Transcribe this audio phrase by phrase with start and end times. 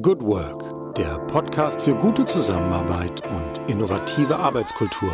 [0.00, 5.10] Good Work, der Podcast für gute Zusammenarbeit und innovative Arbeitskultur.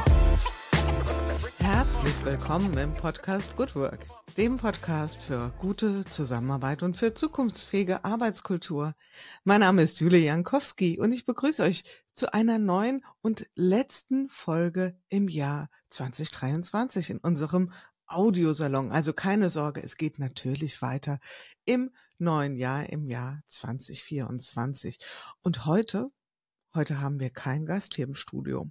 [1.58, 4.00] Herzlich willkommen im Podcast Good Work,
[4.36, 8.94] dem Podcast für gute Zusammenarbeit und für zukunftsfähige Arbeitskultur.
[9.44, 14.98] Mein Name ist Julia Jankowski und ich begrüße euch zu einer neuen und letzten Folge
[15.08, 17.72] im Jahr 2023 in unserem
[18.06, 18.92] Audiosalon.
[18.92, 21.20] Also keine Sorge, es geht natürlich weiter
[21.64, 24.98] im neuen Jahr, im Jahr 2024.
[25.42, 26.10] Und heute,
[26.74, 28.70] heute haben wir keinen Gast hier im Studio.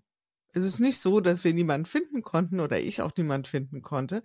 [0.56, 4.22] Es ist nicht so, dass wir niemanden finden konnten oder ich auch niemanden finden konnte,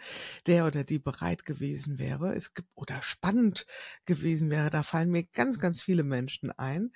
[0.47, 2.35] der oder die bereit gewesen wäre.
[2.35, 3.67] Es gibt oder spannend
[4.05, 4.69] gewesen wäre.
[4.69, 6.93] Da fallen mir ganz, ganz viele Menschen ein.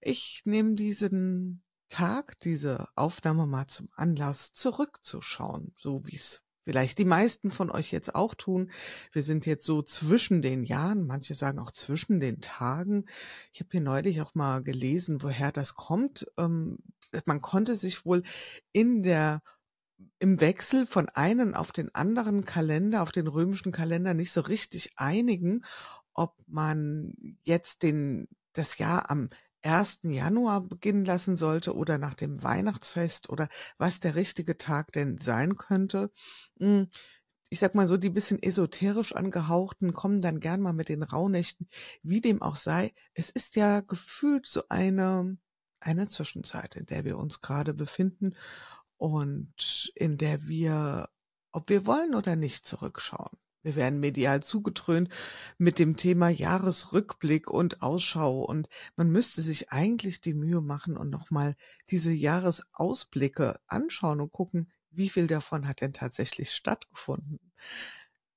[0.00, 7.06] Ich nehme diesen Tag, diese Aufnahme mal zum Anlass, zurückzuschauen, so wie es vielleicht die
[7.06, 8.70] meisten von euch jetzt auch tun.
[9.10, 13.06] Wir sind jetzt so zwischen den Jahren, manche sagen auch zwischen den Tagen.
[13.54, 16.26] Ich habe hier neulich auch mal gelesen, woher das kommt.
[16.36, 16.76] Ähm,
[17.24, 18.22] man konnte sich wohl
[18.72, 19.40] in der
[20.18, 24.92] im Wechsel von einem auf den anderen Kalender, auf den römischen Kalender nicht so richtig
[24.96, 25.64] einigen,
[26.12, 27.14] ob man
[27.44, 29.30] jetzt den, das Jahr am
[29.68, 30.00] 1.
[30.04, 35.56] Januar beginnen lassen sollte oder nach dem Weihnachtsfest oder was der richtige Tag denn sein
[35.56, 36.10] könnte.
[36.58, 36.88] Hm,
[37.50, 41.68] ich sag mal so, die bisschen esoterisch angehauchten kommen dann gern mal mit den Rauhnächten,
[42.02, 42.94] wie dem auch sei.
[43.14, 45.36] Es ist ja gefühlt so eine,
[45.80, 48.34] eine Zwischenzeit, in der wir uns gerade befinden
[48.96, 51.10] und in der wir,
[51.52, 53.38] ob wir wollen oder nicht, zurückschauen.
[53.68, 55.10] Wir werden medial zugetrönt
[55.58, 58.66] mit dem Thema Jahresrückblick und Ausschau und
[58.96, 61.54] man müsste sich eigentlich die Mühe machen und nochmal
[61.90, 67.40] diese Jahresausblicke anschauen und gucken, wie viel davon hat denn tatsächlich stattgefunden.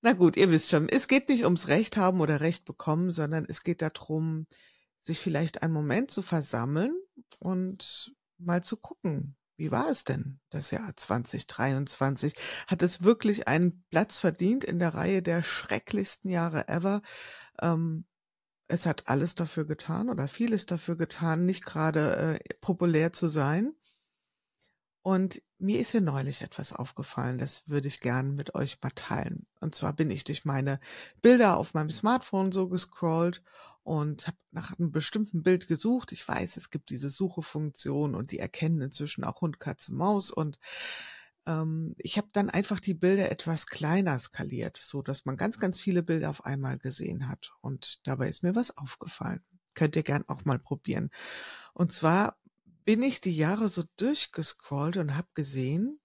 [0.01, 3.45] Na gut, ihr wisst schon, es geht nicht ums Recht haben oder Recht bekommen, sondern
[3.47, 4.47] es geht darum,
[4.99, 6.93] sich vielleicht einen Moment zu versammeln
[7.39, 12.33] und mal zu gucken, wie war es denn das Jahr 2023?
[12.65, 17.03] Hat es wirklich einen Platz verdient in der Reihe der schrecklichsten Jahre ever?
[17.61, 18.05] Ähm,
[18.67, 23.75] es hat alles dafür getan oder vieles dafür getan, nicht gerade äh, populär zu sein.
[25.03, 29.45] Und mir ist hier neulich etwas aufgefallen, das würde ich gern mit euch mal teilen.
[29.59, 30.79] Und zwar bin ich durch meine
[31.21, 33.43] Bilder auf meinem Smartphone so gescrollt
[33.83, 36.11] und habe nach einem bestimmten Bild gesucht.
[36.11, 40.59] Ich weiß, es gibt diese Suchefunktion und die erkennen inzwischen auch Hund, Katze, Maus und
[41.45, 45.79] ähm, ich habe dann einfach die Bilder etwas kleiner skaliert, so dass man ganz, ganz
[45.79, 47.53] viele Bilder auf einmal gesehen hat.
[47.61, 49.43] Und dabei ist mir was aufgefallen.
[49.73, 51.09] Könnt ihr gern auch mal probieren.
[51.73, 52.37] Und zwar
[52.83, 55.99] bin ich die Jahre so durchgescrollt und habe gesehen,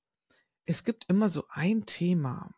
[0.66, 2.54] es gibt immer so ein Thema,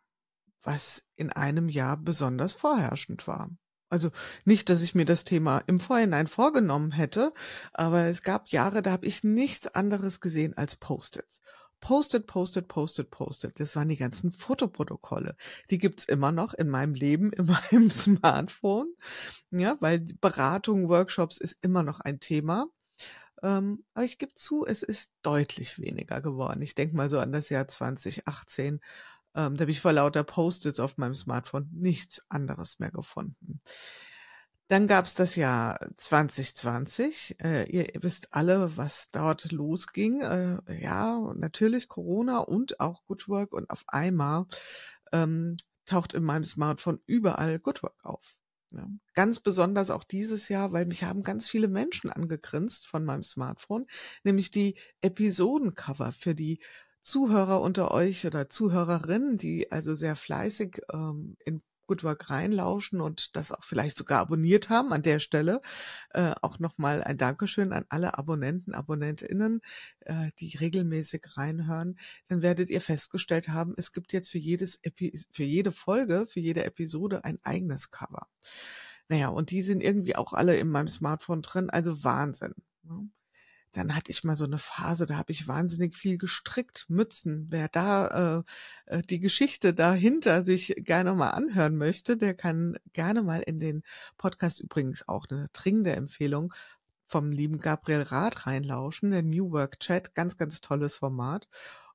[0.62, 3.50] was in einem Jahr besonders vorherrschend war.
[3.90, 4.10] Also
[4.44, 7.32] nicht, dass ich mir das Thema im Vorhinein vorgenommen hätte,
[7.72, 11.40] aber es gab Jahre, da habe ich nichts anderes gesehen als Post-its.
[11.80, 13.60] Post-it, Post-it, Post-it, Post-it.
[13.60, 15.36] Das waren die ganzen Fotoprotokolle.
[15.70, 18.94] Die gibt's immer noch in meinem Leben, in meinem Smartphone.
[19.50, 22.66] Ja, weil Beratung, Workshops ist immer noch ein Thema.
[23.42, 26.62] Ähm, aber ich gebe zu, es ist deutlich weniger geworden.
[26.62, 28.80] Ich denke mal so an das Jahr 2018
[29.34, 33.60] ähm, da habe ich vor lauter Post-its auf meinem Smartphone nichts anderes mehr gefunden.
[34.68, 37.36] Dann gab es das Jahr 2020.
[37.42, 40.20] Äh, ihr wisst alle, was dort losging.
[40.20, 43.54] Äh, ja, natürlich Corona und auch Good Work.
[43.54, 44.44] Und auf einmal
[45.12, 45.56] ähm,
[45.86, 48.36] taucht in meinem Smartphone überall Good Work auf.
[48.70, 48.86] Ja.
[49.14, 53.86] Ganz besonders auch dieses Jahr, weil mich haben ganz viele Menschen angegrinst von meinem Smartphone,
[54.24, 56.60] nämlich die Episodencover für die
[57.08, 63.34] Zuhörer unter euch oder Zuhörerinnen, die also sehr fleißig ähm, in Good Work reinlauschen und
[63.34, 65.62] das auch vielleicht sogar abonniert haben an der Stelle.
[66.10, 69.62] Äh, auch nochmal ein Dankeschön an alle Abonnenten, Abonnentinnen,
[70.00, 71.98] äh, die regelmäßig reinhören.
[72.28, 76.40] Dann werdet ihr festgestellt haben, es gibt jetzt für jedes Epi für jede Folge, für
[76.40, 78.28] jede Episode ein eigenes Cover.
[79.08, 82.52] Naja, und die sind irgendwie auch alle in meinem Smartphone drin, also Wahnsinn.
[82.82, 83.08] Ne?
[83.72, 87.46] Dann hatte ich mal so eine Phase, da habe ich wahnsinnig viel gestrickt, Mützen.
[87.50, 88.44] Wer da
[88.88, 93.60] äh, äh, die Geschichte dahinter sich gerne mal anhören möchte, der kann gerne mal in
[93.60, 93.82] den
[94.16, 96.52] Podcast übrigens auch eine dringende Empfehlung
[97.06, 101.48] vom lieben Gabriel Rath reinlauschen, der New Work Chat, ganz, ganz tolles Format.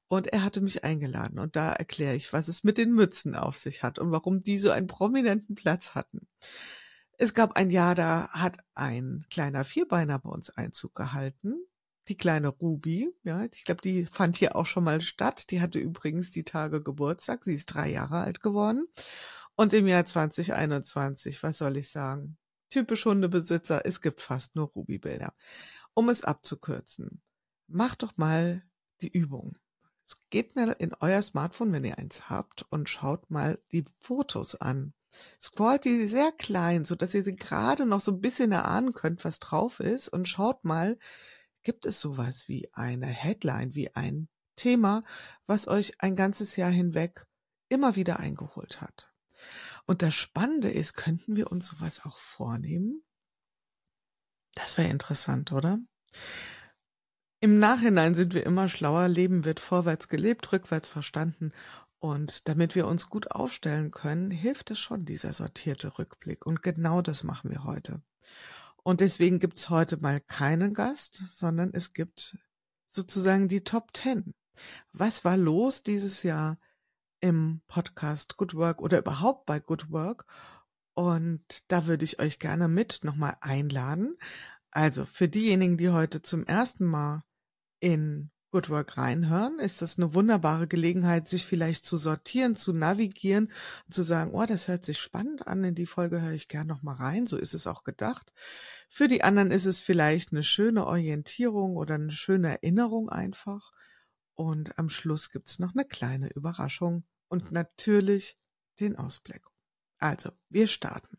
[0.08, 3.58] Und er hatte mich eingeladen und da erkläre ich, was es mit den Mützen auf
[3.58, 6.28] sich hat und warum die so einen prominenten Platz hatten.
[7.24, 11.56] Es gab ein Jahr, da hat ein kleiner Vierbeiner bei uns Einzug gehalten
[12.10, 15.52] die kleine Ruby, ja, ich glaube, die fand hier auch schon mal statt.
[15.52, 17.46] Die hatte übrigens die Tage Geburtstag.
[17.46, 18.88] Sie ist drei Jahre alt geworden.
[19.56, 22.38] Und im Jahr 2021, was soll ich sagen?
[22.70, 25.34] typisch Hundebesitzer, es gibt fast nur Ruby-Bilder.
[25.94, 27.22] Um es abzukürzen,
[27.68, 28.64] macht doch mal
[29.02, 29.58] die Übung.
[30.31, 34.94] Geht mal in euer Smartphone, wenn ihr eins habt, und schaut mal die Fotos an.
[35.42, 39.24] Scrollt die sehr klein, so dass ihr sie gerade noch so ein bisschen erahnen könnt,
[39.24, 40.98] was drauf ist, und schaut mal,
[41.63, 45.01] gibt es sowas wie eine Headline, wie ein Thema,
[45.48, 47.25] was euch ein ganzes Jahr hinweg
[47.69, 49.12] immer wieder eingeholt hat.
[49.86, 53.04] Und das Spannende ist, könnten wir uns sowas auch vornehmen?
[54.56, 55.80] Das wäre interessant, oder?
[57.39, 61.51] Im Nachhinein sind wir immer schlauer, Leben wird vorwärts gelebt, rückwärts verstanden.
[62.03, 66.45] Und damit wir uns gut aufstellen können, hilft es schon dieser sortierte Rückblick.
[66.45, 68.01] Und genau das machen wir heute.
[68.83, 72.38] Und deswegen gibt's heute mal keinen Gast, sondern es gibt
[72.88, 74.33] sozusagen die Top Ten.
[74.91, 76.59] Was war los dieses Jahr
[77.21, 80.25] im Podcast Good Work oder überhaupt bei Good Work?
[80.95, 84.17] Und da würde ich euch gerne mit nochmal einladen.
[84.71, 87.21] Also für diejenigen, die heute zum ersten Mal
[87.79, 93.51] in Good Work reinhören, ist das eine wunderbare Gelegenheit, sich vielleicht zu sortieren, zu navigieren
[93.88, 96.67] und zu sagen, oh, das hört sich spannend an, in die Folge höre ich gern
[96.67, 98.31] noch mal rein, so ist es auch gedacht.
[98.89, 103.71] Für die anderen ist es vielleicht eine schöne Orientierung oder eine schöne Erinnerung einfach.
[104.35, 108.38] Und am Schluss gibt's noch eine kleine Überraschung und natürlich
[108.79, 109.41] den Ausblick.
[109.97, 111.17] Also, wir starten.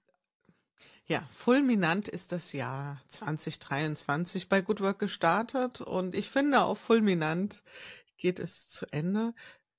[1.06, 7.62] Ja, fulminant ist das Jahr 2023 bei Good Work gestartet und ich finde auch fulminant
[8.16, 9.34] geht es zu Ende.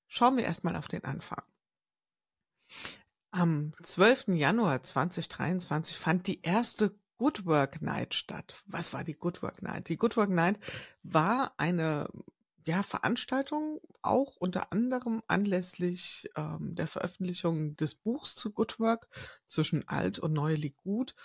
[0.07, 1.41] Schauen wir erstmal auf den Anfang.
[3.31, 4.35] Am 12.
[4.35, 8.61] Januar 2023 fand die erste Good Work Night statt.
[8.67, 9.89] Was war die Good Work Night?
[9.89, 10.59] Die Good Work Night
[11.01, 12.07] war eine
[12.65, 19.07] ja, Veranstaltung, auch unter anderem anlässlich ähm, der Veröffentlichung des Buchs zu Good Work
[19.47, 21.15] zwischen alt und neu liegt gut.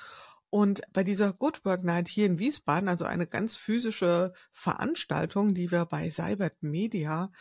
[0.51, 5.71] Und bei dieser Good Work Night hier in Wiesbaden, also eine ganz physische Veranstaltung, die
[5.71, 7.33] wir bei Cybert Media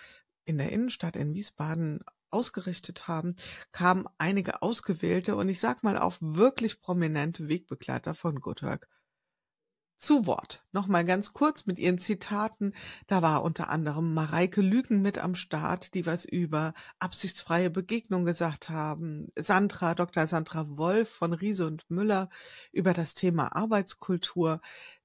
[0.46, 3.36] in der Innenstadt in Wiesbaden ausgerichtet haben,
[3.72, 8.88] kamen einige ausgewählte und ich sag mal auch wirklich prominente Wegbegleiter von Good Work
[10.00, 10.63] zu Wort.
[10.72, 12.74] Nochmal ganz kurz mit ihren Zitaten.
[13.07, 18.69] Da war unter anderem Mareike Lügen mit am Start, die was über absichtsfreie Begegnung gesagt
[18.69, 19.28] haben.
[19.36, 20.25] Sandra, Dr.
[20.25, 22.30] Sandra Wolf von Riese und Müller
[22.72, 24.60] über das Thema Arbeitskultur.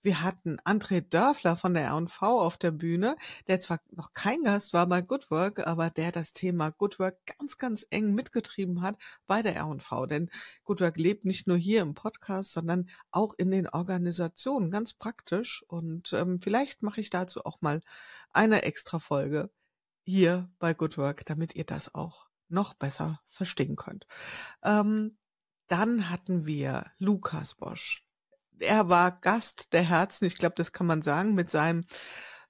[0.05, 3.17] Wir hatten André Dörfler von der R&V auf der Bühne,
[3.49, 7.25] der zwar noch kein Gast war bei Good Work, aber der das Thema Good Work
[7.39, 10.05] ganz, ganz eng mitgetrieben hat bei der R&V.
[10.05, 10.31] Denn
[10.65, 15.65] Good Work lebt nicht nur hier im Podcast, sondern auch in den Organisationen, ganz praktisch.
[15.69, 17.81] Und ähm, vielleicht mache ich dazu auch mal
[18.31, 19.49] eine extra Folge
[20.03, 24.07] hier bei Good Work, damit ihr das auch noch besser verstehen könnt.
[24.63, 25.17] Ähm,
[25.69, 28.04] dann hatten wir Lukas Bosch,
[28.61, 31.85] er war Gast der Herzen, ich glaube, das kann man sagen, mit seinem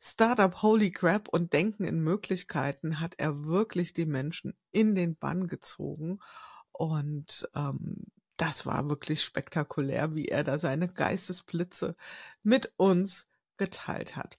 [0.01, 5.47] Startup Holy Crap und Denken in Möglichkeiten hat er wirklich die Menschen in den Bann
[5.47, 6.19] gezogen.
[6.73, 8.05] Und ähm,
[8.37, 11.97] das war wirklich spektakulär, wie er da seine Geistesblitze
[12.43, 14.39] mit uns geteilt hat.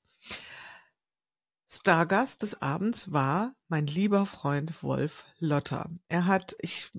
[1.67, 5.89] Stargast des Abends war mein lieber Freund Wolf Lotter.
[6.07, 6.91] Er hat, ich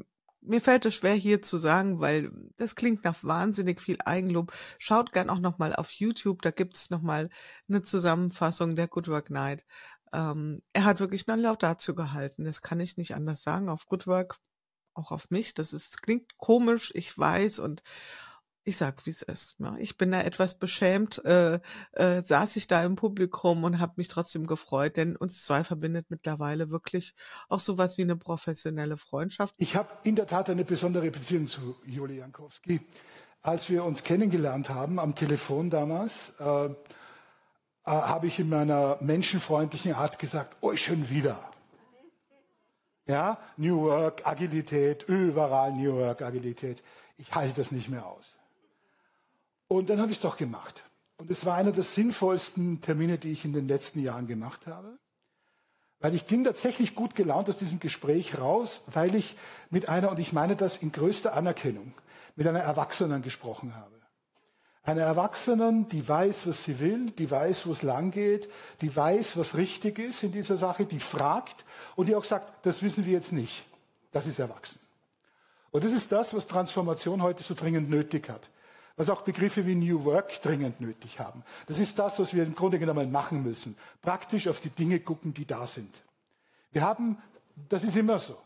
[0.47, 4.53] mir fällt es schwer hier zu sagen, weil das klingt nach wahnsinnig viel Eigenlob.
[4.79, 7.31] Schaut gern auch nochmal auf YouTube, da gibt's nochmal
[7.69, 9.67] eine Zusammenfassung der Good Work Night.
[10.13, 14.07] Ähm, er hat wirklich eine Laudatio gehalten, das kann ich nicht anders sagen, auf Good
[14.07, 14.39] Work,
[14.95, 15.55] auch auf mich.
[15.55, 17.83] Das ist, klingt komisch, ich weiß und
[18.67, 19.55] ich sag, wie es ist.
[19.59, 19.77] Ja.
[19.79, 21.61] Ich bin da etwas beschämt, äh,
[21.93, 26.07] äh, saß ich da im Publikum und habe mich trotzdem gefreut, denn uns zwei verbindet
[26.09, 27.15] mittlerweile wirklich
[27.49, 29.55] auch sowas wie eine professionelle Freundschaft.
[29.57, 32.81] Ich habe in der Tat eine besondere Beziehung zu Juli Jankowski.
[33.41, 36.73] Als wir uns kennengelernt haben am Telefon damals, äh, äh,
[37.85, 41.39] habe ich in meiner menschenfreundlichen Art gesagt, oh, schon wieder.
[43.07, 46.83] Ja, New Work, Agilität, überall New Work, Agilität.
[47.17, 48.36] Ich halte das nicht mehr aus.
[49.69, 50.85] Und dann habe ich es doch gemacht.
[51.17, 54.99] Und es war einer der sinnvollsten Termine, die ich in den letzten Jahren gemacht habe.
[55.99, 59.35] Weil ich ging tatsächlich gut gelaunt aus diesem Gespräch raus, weil ich
[59.71, 61.95] mit einer, und ich meine das in größter Anerkennung,
[62.37, 63.97] mit einer Erwachsenen gesprochen habe.
[64.83, 68.49] Einer Erwachsenen, die weiß, was sie will, die weiß, wo es lang geht,
[68.83, 71.65] die weiß, was richtig ist in dieser Sache, die fragt
[71.97, 73.65] und die auch sagt, das wissen wir jetzt nicht.
[74.13, 74.79] Das ist erwachsen.
[75.73, 78.49] Und das ist das, was Transformation heute so dringend nötig hat
[78.97, 81.43] was auch Begriffe wie New Work dringend nötig haben.
[81.67, 83.77] Das ist das, was wir im Grunde genommen machen müssen.
[84.01, 86.03] Praktisch auf die Dinge gucken, die da sind.
[86.73, 87.19] Wir haben,
[87.69, 88.37] das ist immer so,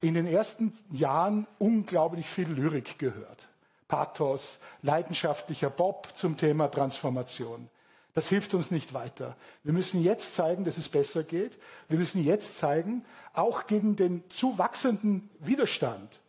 [0.00, 3.46] in den ersten Jahren unglaublich viel Lyrik gehört.
[3.86, 7.68] Pathos, leidenschaftlicher Bob zum Thema Transformation.
[8.14, 9.36] Das hilft uns nicht weiter.
[9.62, 11.58] Wir müssen jetzt zeigen, dass es besser geht.
[11.88, 13.04] Wir müssen jetzt zeigen,
[13.34, 16.21] auch gegen den zu wachsenden Widerstand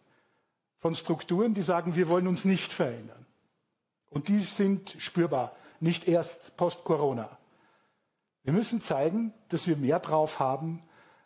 [0.84, 3.26] von Strukturen, die sagen, wir wollen uns nicht verändern.
[4.10, 7.38] Und die sind spürbar, nicht erst post-Corona.
[8.44, 10.82] Wir müssen zeigen, dass wir mehr drauf haben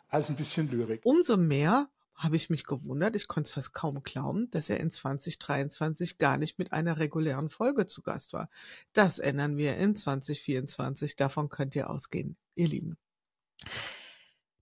[0.06, 1.00] als ein bisschen Lyrik.
[1.02, 4.92] Umso mehr habe ich mich gewundert, ich konnte es fast kaum glauben, dass er in
[4.92, 8.48] 2023 gar nicht mit einer regulären Folge zu Gast war.
[8.92, 12.96] Das ändern wir in 2024, davon könnt ihr ausgehen, ihr Lieben.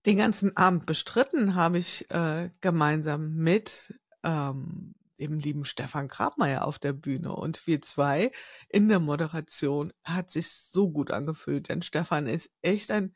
[0.07, 3.93] Den ganzen Abend bestritten habe ich äh, gemeinsam mit
[4.23, 8.31] ähm, dem lieben Stefan Grabmeier auf der Bühne und wir zwei
[8.69, 13.15] in der Moderation hat sich so gut angefühlt, denn Stefan ist echt ein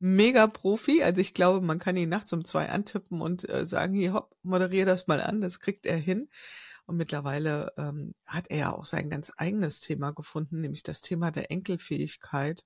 [0.00, 1.02] mega Profi.
[1.02, 4.34] Also ich glaube, man kann ihn nachts um zwei antippen und äh, sagen, hier, hopp,
[4.42, 6.28] moderier das mal an, das kriegt er hin.
[6.86, 11.30] Und mittlerweile ähm, hat er ja auch sein ganz eigenes Thema gefunden, nämlich das Thema
[11.30, 12.64] der Enkelfähigkeit.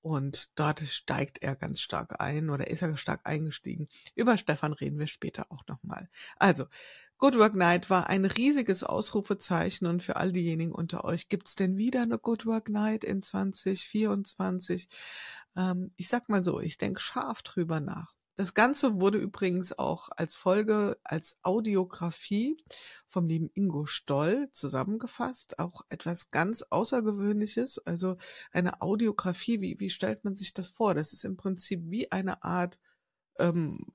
[0.00, 3.86] Und dort steigt er ganz stark ein oder ist er stark eingestiegen.
[4.16, 6.08] Über Stefan reden wir später auch nochmal.
[6.38, 6.64] Also,
[7.22, 11.76] Good Work Night war ein riesiges Ausrufezeichen und für all diejenigen unter euch, gibt's denn
[11.76, 14.88] wieder eine Good Work Night in 2024?
[15.56, 18.16] Ähm, ich sag mal so, ich denke scharf drüber nach.
[18.34, 22.56] Das Ganze wurde übrigens auch als Folge, als Audiografie
[23.06, 25.60] vom lieben Ingo Stoll zusammengefasst.
[25.60, 27.78] Auch etwas ganz Außergewöhnliches.
[27.86, 28.16] Also
[28.50, 30.92] eine Audiografie, wie, wie stellt man sich das vor?
[30.94, 32.80] Das ist im Prinzip wie eine Art
[33.38, 33.86] ähm,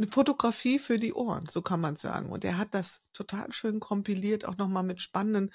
[0.00, 2.30] eine Fotografie für die Ohren, so kann man sagen.
[2.30, 5.52] Und er hat das total schön kompiliert, auch nochmal mit spannenden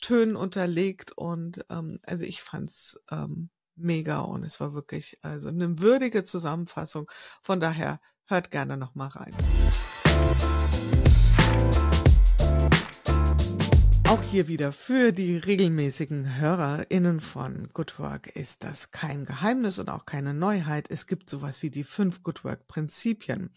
[0.00, 1.12] Tönen unterlegt.
[1.12, 7.10] Und ähm, also ich fand's ähm, mega und es war wirklich also eine würdige Zusammenfassung.
[7.42, 9.34] Von daher hört gerne noch mal rein.
[14.10, 19.88] Auch hier wieder für die regelmäßigen HörerInnen von Good Work ist das kein Geheimnis und
[19.88, 20.90] auch keine Neuheit.
[20.90, 23.50] Es gibt sowas wie die fünf Good Work Prinzipien.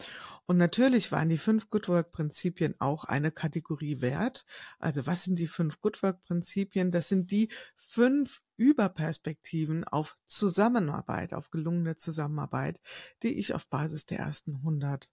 [0.46, 4.46] Und natürlich waren die fünf Good Work Prinzipien auch eine Kategorie wert.
[4.78, 6.92] Also was sind die fünf Good Work Prinzipien?
[6.92, 12.80] Das sind die fünf Überperspektiven auf Zusammenarbeit, auf gelungene Zusammenarbeit,
[13.24, 15.10] die ich auf Basis der ersten 100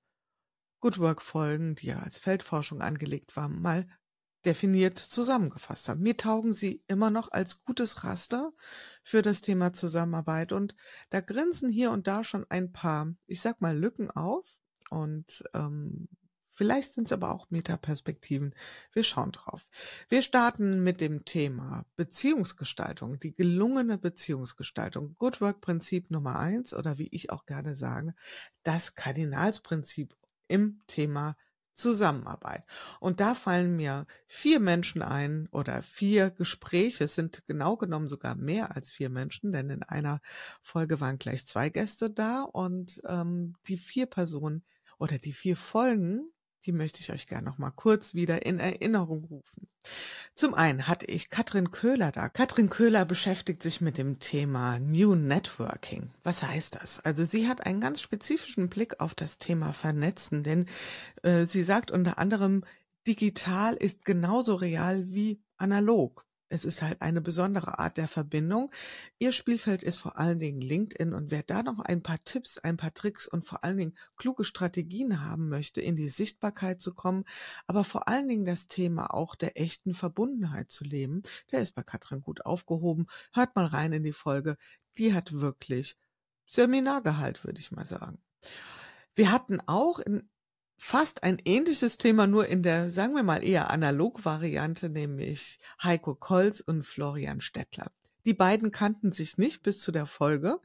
[0.82, 3.88] Good Work Folgen, die ja als Feldforschung angelegt waren, mal
[4.46, 6.02] definiert zusammengefasst haben.
[6.02, 8.54] Mir taugen sie immer noch als gutes Raster
[9.04, 10.76] für das Thema Zusammenarbeit und
[11.10, 14.58] da grinsen hier und da schon ein paar, ich sag mal, Lücken auf
[14.90, 16.08] und ähm,
[16.54, 18.54] vielleicht sind es aber auch Metaperspektiven.
[18.94, 19.68] Wir schauen drauf.
[20.10, 25.16] Wir starten mit dem Thema Beziehungsgestaltung, die gelungene Beziehungsgestaltung.
[25.18, 28.14] Good Work Prinzip Nummer eins oder wie ich auch gerne sage,
[28.64, 30.16] das Kardinalsprinzip
[30.48, 31.36] im Thema
[31.74, 32.64] Zusammenarbeit.
[33.00, 38.36] Und da fallen mir vier Menschen ein oder vier Gespräche, es sind genau genommen sogar
[38.36, 40.22] mehr als vier Menschen, denn in einer
[40.62, 44.64] Folge waren gleich zwei Gäste da und ähm, die vier Personen
[45.00, 46.32] oder die vier Folgen
[46.66, 49.68] die möchte ich euch gerne noch mal kurz wieder in Erinnerung rufen.
[50.34, 52.30] Zum einen hatte ich Katrin Köhler da.
[52.30, 56.12] Katrin Köhler beschäftigt sich mit dem Thema New Networking.
[56.24, 57.00] Was heißt das?
[57.00, 60.68] Also sie hat einen ganz spezifischen Blick auf das Thema Vernetzen, denn
[61.24, 62.64] äh, sie sagt unter anderem,
[63.08, 66.26] digital ist genauso real wie analog.
[66.52, 68.72] Es ist halt eine besondere Art der Verbindung.
[69.20, 72.76] Ihr Spielfeld ist vor allen Dingen LinkedIn und wer da noch ein paar Tipps, ein
[72.76, 77.24] paar Tricks und vor allen Dingen kluge Strategien haben möchte, in die Sichtbarkeit zu kommen,
[77.68, 81.84] aber vor allen Dingen das Thema auch der echten Verbundenheit zu leben, der ist bei
[81.84, 83.08] Katrin gut aufgehoben.
[83.32, 84.58] Hört mal rein in die Folge.
[84.98, 85.98] Die hat wirklich
[86.48, 88.22] Seminargehalt, würde ich mal sagen.
[89.16, 90.30] Wir hatten auch in
[90.84, 96.60] fast ein ähnliches Thema, nur in der, sagen wir mal, eher Analog-Variante, nämlich Heiko Kolz
[96.60, 97.92] und Florian Stettler.
[98.26, 100.60] Die beiden kannten sich nicht bis zu der Folge.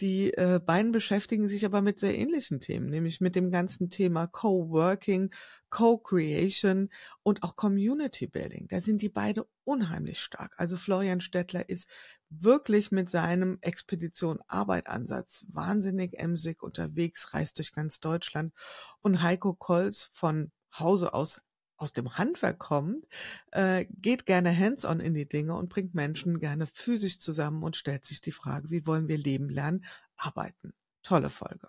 [0.00, 4.26] Die äh, beiden beschäftigen sich aber mit sehr ähnlichen Themen, nämlich mit dem ganzen Thema
[4.26, 5.30] Coworking,
[5.70, 6.90] Co-Creation
[7.22, 8.68] und auch Community Building.
[8.68, 10.54] Da sind die beide unheimlich stark.
[10.58, 11.88] Also Florian Stettler ist
[12.28, 18.52] wirklich mit seinem Expedition Arbeit Ansatz wahnsinnig emsig unterwegs, reist durch ganz Deutschland
[19.00, 21.40] und Heiko Kolz von Hause aus
[21.80, 23.06] aus dem Handwerk kommt,
[23.52, 28.04] äh, geht gerne hands-on in die Dinge und bringt Menschen gerne physisch zusammen und stellt
[28.04, 29.86] sich die Frage, wie wollen wir leben lernen,
[30.16, 30.74] arbeiten.
[31.02, 31.68] Tolle Folge.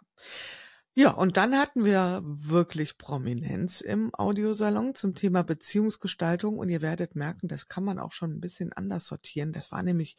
[0.94, 7.16] Ja, und dann hatten wir wirklich Prominenz im Audiosalon zum Thema Beziehungsgestaltung und ihr werdet
[7.16, 9.54] merken, das kann man auch schon ein bisschen anders sortieren.
[9.54, 10.18] Das war nämlich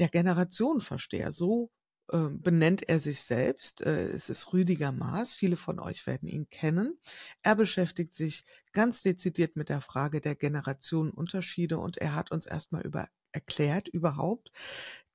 [0.00, 1.30] der Generationenversteher.
[1.30, 1.70] So
[2.12, 3.82] äh, benennt er sich selbst.
[3.82, 5.34] Äh, es ist Rüdiger Maas.
[5.34, 6.98] Viele von euch werden ihn kennen.
[7.42, 12.82] Er beschäftigt sich ganz dezidiert mit der Frage der Generationenunterschiede und er hat uns erstmal
[12.82, 14.50] über erklärt überhaupt,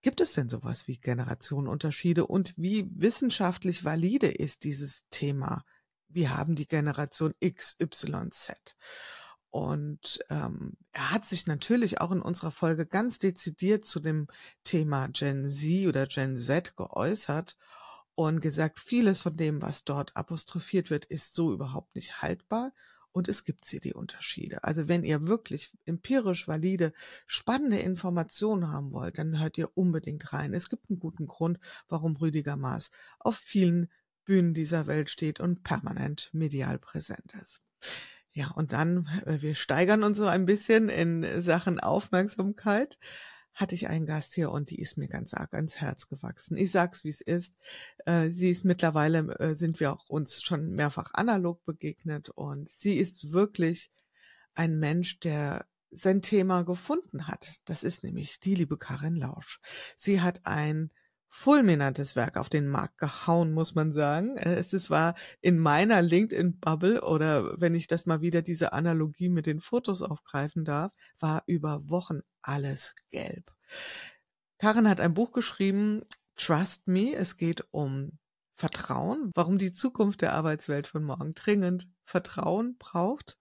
[0.05, 5.65] gibt es denn sowas wie Generationenunterschiede und wie wissenschaftlich valide ist dieses Thema?
[6.09, 8.75] Wir haben die Generation X, Y, Z.
[9.49, 14.27] Und ähm, er hat sich natürlich auch in unserer Folge ganz dezidiert zu dem
[14.63, 17.57] Thema Gen Z oder Gen Z geäußert
[18.13, 22.73] und gesagt, vieles von dem, was dort apostrophiert wird, ist so überhaupt nicht haltbar.
[23.15, 24.65] Und es gibt sie die Unterschiede.
[24.65, 26.91] Also wenn ihr wirklich empirisch valide,
[27.25, 30.53] spannende Informationen haben wollt, dann hört ihr unbedingt rein.
[30.53, 31.57] Es gibt einen guten Grund,
[31.87, 33.89] warum Rüdiger Maas auf vielen
[34.25, 37.61] Bühnen dieser Welt steht und permanent medial präsent ist.
[38.33, 42.99] Ja, und dann, äh, wir steigern uns so ein bisschen in Sachen Aufmerksamkeit.
[43.55, 46.57] Hatte ich einen Gast hier und die ist mir ganz arg ans Herz gewachsen.
[46.57, 47.57] Ich sag's, wie es ist.
[48.05, 52.97] Äh, sie ist mittlerweile, äh, sind wir auch uns schon mehrfach analog begegnet und sie
[52.97, 53.91] ist wirklich
[54.53, 57.61] ein Mensch, der sein Thema gefunden hat.
[57.65, 59.59] Das ist nämlich die liebe Karin Lausch.
[59.95, 60.91] Sie hat ein
[61.35, 64.37] fulminantes Werk auf den Markt gehauen, muss man sagen.
[64.37, 69.27] Äh, es ist, war in meiner LinkedIn-Bubble oder wenn ich das mal wieder diese Analogie
[69.27, 73.51] mit den Fotos aufgreifen darf, war über Wochen alles gelb.
[74.59, 76.03] Karin hat ein Buch geschrieben,
[76.37, 77.13] Trust Me.
[77.13, 78.17] Es geht um
[78.55, 83.37] Vertrauen, warum die Zukunft der Arbeitswelt von morgen dringend Vertrauen braucht.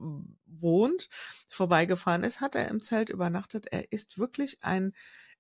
[0.46, 1.10] wohnt,
[1.48, 3.68] vorbeigefahren ist, hat er im Zelt übernachtet.
[3.72, 4.94] Er ist wirklich ein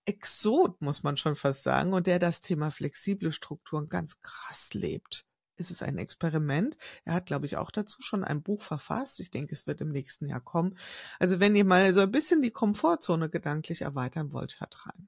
[0.06, 5.26] Exot, muss man schon fast sagen, und der das Thema flexible Strukturen ganz krass lebt.
[5.56, 6.78] Es ist ein Experiment.
[7.04, 9.20] Er hat, glaube ich, auch dazu schon ein Buch verfasst.
[9.20, 10.78] Ich denke, es wird im nächsten Jahr kommen.
[11.20, 15.08] Also wenn ihr mal so ein bisschen die Komfortzone gedanklich erweitern wollt, hört rein.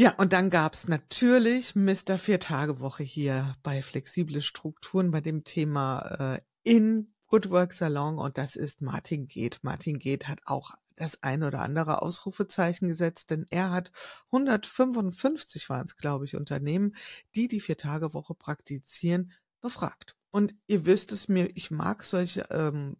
[0.00, 2.18] Ja, und dann gab's natürlich Mr.
[2.18, 8.54] Vier-Tage-Woche hier bei Flexible Strukturen bei dem Thema äh, in Good Work Salon und das
[8.54, 9.58] ist Martin Geht.
[9.62, 13.90] Martin Geht hat auch das ein oder andere Ausrufezeichen gesetzt, denn er hat
[14.26, 16.94] 155 waren es, glaube ich, Unternehmen,
[17.34, 20.14] die die Vier-Tage-Woche praktizieren, befragt.
[20.30, 22.98] Und ihr wisst es mir, ich mag solche ähm,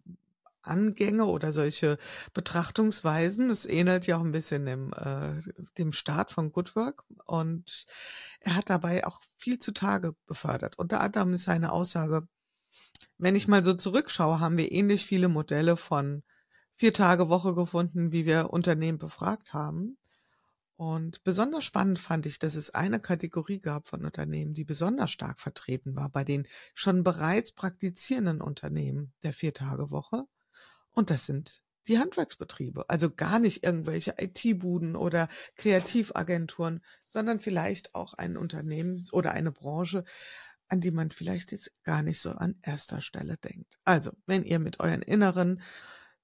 [0.62, 1.98] Angänge oder solche
[2.34, 3.50] Betrachtungsweisen.
[3.50, 5.40] Es ähnelt ja auch ein bisschen dem, äh,
[5.78, 7.86] dem Start von Good Work und
[8.40, 10.78] er hat dabei auch viel zutage befördert.
[10.78, 12.28] Unter anderem ist seine Aussage,
[13.18, 16.22] wenn ich mal so zurückschaue, haben wir ähnlich viele Modelle von
[16.76, 19.98] vier Tage Woche gefunden, wie wir Unternehmen befragt haben.
[20.76, 25.40] Und besonders spannend fand ich, dass es eine Kategorie gab von Unternehmen, die besonders stark
[25.40, 30.26] vertreten war bei den schon bereits praktizierenden Unternehmen der Vier-Tage-Woche.
[30.98, 32.90] Und das sind die Handwerksbetriebe.
[32.90, 40.02] Also gar nicht irgendwelche IT-Buden oder Kreativagenturen, sondern vielleicht auch ein Unternehmen oder eine Branche,
[40.66, 43.78] an die man vielleicht jetzt gar nicht so an erster Stelle denkt.
[43.84, 45.62] Also, wenn ihr mit euren inneren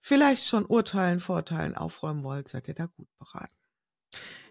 [0.00, 3.54] vielleicht schon urteilen, vorteilen, aufräumen wollt, seid ihr da gut beraten.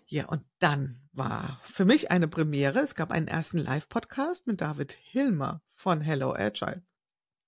[0.06, 2.80] Ja, und dann war für mich eine Premiere.
[2.80, 6.82] Es gab einen ersten Live-Podcast mit David Hilmer von Hello Agile.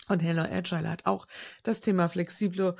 [0.07, 1.27] Und Hello Agile hat auch
[1.63, 2.75] das Thema flexible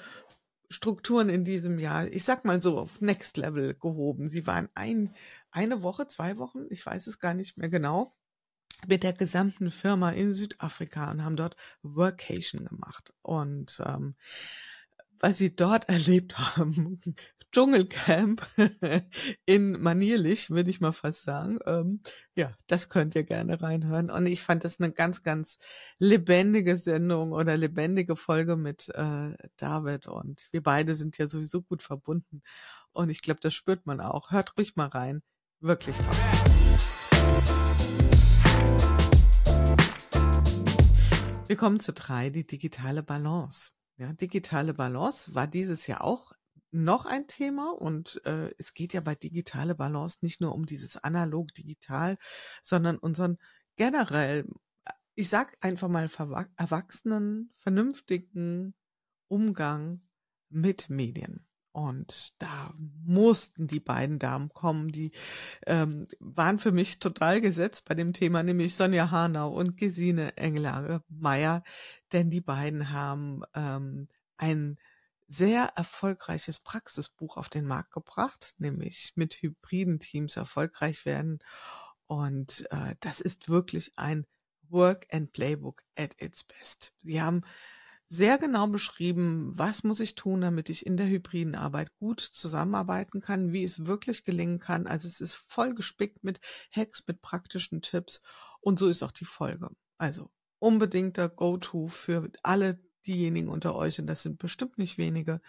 [0.69, 4.27] Strukturen in diesem Jahr, ich sag mal so, auf Next Level gehoben.
[4.27, 5.13] Sie waren ein,
[5.51, 8.15] eine Woche, zwei Wochen, ich weiß es gar nicht mehr genau,
[8.87, 13.13] mit der gesamten Firma in Südafrika und haben dort Workation gemacht.
[13.21, 14.15] Und ähm,
[15.19, 16.99] was sie dort erlebt haben,
[17.55, 18.45] Dschungelcamp
[19.45, 21.57] in manierlich, würde ich mal fast sagen.
[21.65, 22.01] Ähm,
[22.35, 24.11] ja, das könnt ihr gerne reinhören.
[24.11, 25.57] Und ich fand das eine ganz, ganz
[25.97, 30.07] lebendige Sendung oder lebendige Folge mit äh, David.
[30.07, 32.41] Und wir beide sind ja sowieso gut verbunden.
[32.91, 34.31] Und ich glaube, das spürt man auch.
[34.31, 35.21] Hört ruhig mal rein.
[35.61, 36.11] Wirklich toll.
[41.47, 43.74] Wir kommen zu drei, die digitale Balance.
[43.97, 46.33] Ja, digitale Balance war dieses Jahr auch
[46.71, 50.97] noch ein Thema und äh, es geht ja bei digitale Balance nicht nur um dieses
[50.97, 52.17] analog digital,
[52.61, 53.37] sondern unseren
[53.77, 54.45] generell,
[55.15, 56.09] ich sag einfach mal
[56.57, 58.75] erwachsenen, vernünftigen
[59.29, 60.01] Umgang
[60.49, 61.47] mit Medien.
[61.71, 65.11] Und da mussten die beiden Damen kommen, die
[65.65, 71.63] ähm, waren für mich total gesetzt bei dem Thema, nämlich Sonja Hanau und Gesine Engelage-Meyer,
[72.15, 74.77] denn die beiden haben ähm, ein
[75.27, 81.39] sehr erfolgreiches Praxisbuch auf den Markt gebracht, nämlich mit hybriden Teams erfolgreich werden.
[82.07, 84.25] Und äh, das ist wirklich ein
[84.69, 86.93] Work and Playbook at its best.
[86.99, 87.43] Sie haben
[88.07, 93.19] sehr genau beschrieben, was muss ich tun, damit ich in der hybriden Arbeit gut zusammenarbeiten
[93.19, 94.87] kann, wie es wirklich gelingen kann.
[94.87, 96.39] Also es ist voll gespickt mit
[96.71, 98.21] Hacks, mit praktischen Tipps
[98.61, 99.69] und so ist auch die Folge.
[99.97, 105.41] Also unbedingter Go-To für alle diejenigen unter euch, und das sind bestimmt nicht wenige,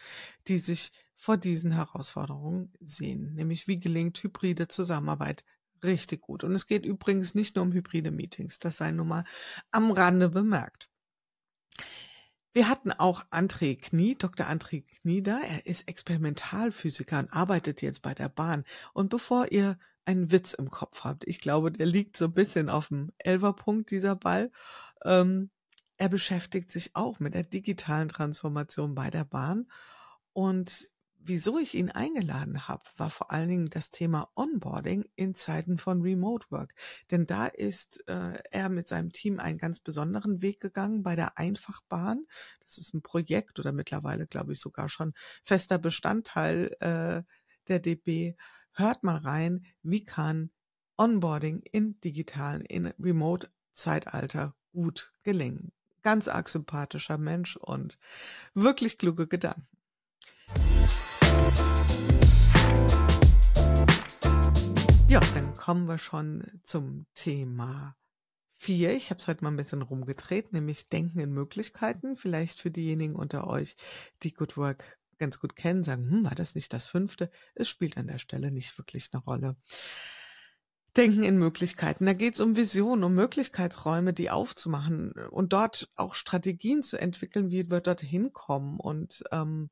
[0.49, 5.45] die sich vor diesen Herausforderungen sehen, nämlich wie gelingt hybride Zusammenarbeit
[5.83, 6.45] richtig gut.
[6.45, 9.25] Und es geht übrigens nicht nur um hybride Meetings, das sei nun mal
[9.71, 10.90] am Rande bemerkt.
[12.53, 14.47] Wir hatten auch André Knie, Dr.
[14.47, 15.40] André Knie da.
[15.40, 18.64] Er ist Experimentalphysiker und arbeitet jetzt bei der Bahn.
[18.95, 22.71] Und bevor ihr einen Witz im Kopf habt, ich glaube, der liegt so ein bisschen
[22.71, 24.51] auf dem Elferpunkt, dieser Ball.
[25.07, 25.51] Ähm,
[25.97, 29.71] er beschäftigt sich auch mit der digitalen Transformation bei der Bahn.
[30.35, 35.79] Und wieso ich ihn eingeladen habe, war vor allen Dingen das Thema Onboarding in Zeiten
[35.79, 36.75] von Remote Work.
[37.11, 41.38] Denn da ist äh, er mit seinem Team einen ganz besonderen Weg gegangen bei der
[41.38, 42.27] Einfachbahn.
[42.61, 47.23] Das ist ein Projekt oder mittlerweile, glaube ich, sogar schon fester Bestandteil äh,
[47.69, 48.35] der DB.
[48.73, 50.51] Hört mal rein, wie kann
[50.99, 55.73] Onboarding in digitalen, in Remote Zeitalter gut gelingen.
[56.03, 57.99] Ganz arg sympathischer Mensch und
[58.53, 59.67] wirklich kluge Gedanken.
[65.09, 67.97] Ja, dann kommen wir schon zum Thema
[68.51, 68.93] 4.
[68.93, 72.15] Ich habe es heute mal ein bisschen rumgedreht, nämlich Denken in Möglichkeiten.
[72.15, 73.77] Vielleicht für diejenigen unter euch,
[74.23, 77.31] die Good Work ganz gut kennen, sagen, hm, war das nicht das fünfte?
[77.55, 79.57] Es spielt an der Stelle nicht wirklich eine Rolle.
[80.97, 82.07] Denken in Möglichkeiten.
[82.07, 87.51] Da geht es um Visionen, um Möglichkeitsräume, die aufzumachen und dort auch Strategien zu entwickeln,
[87.51, 88.81] wie wir dort hinkommen.
[88.81, 89.71] Und ähm,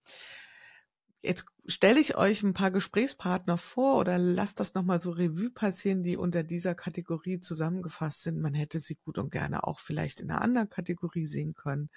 [1.25, 6.03] Jetzt stelle ich euch ein paar Gesprächspartner vor oder lasst das nochmal so Revue passieren,
[6.03, 8.43] die unter dieser Kategorie zusammengefasst sind.
[8.43, 11.89] Man hätte sie gut und gerne auch vielleicht in einer anderen Kategorie sehen können.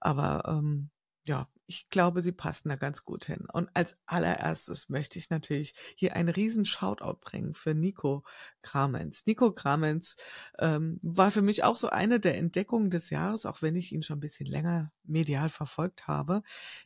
[0.00, 0.90] Aber ähm,
[1.26, 3.46] ja, ich glaube, sie passen da ganz gut hin.
[3.52, 8.24] Und als allererstes möchte ich natürlich hier einen riesen Shoutout bringen für Nico
[8.62, 9.24] Kramenz.
[9.26, 10.16] Nico Kramenz
[10.58, 14.02] ähm, war für mich auch so eine der Entdeckungen des Jahres, auch wenn ich ihn
[14.02, 16.42] schon ein bisschen länger medial verfolgt habe,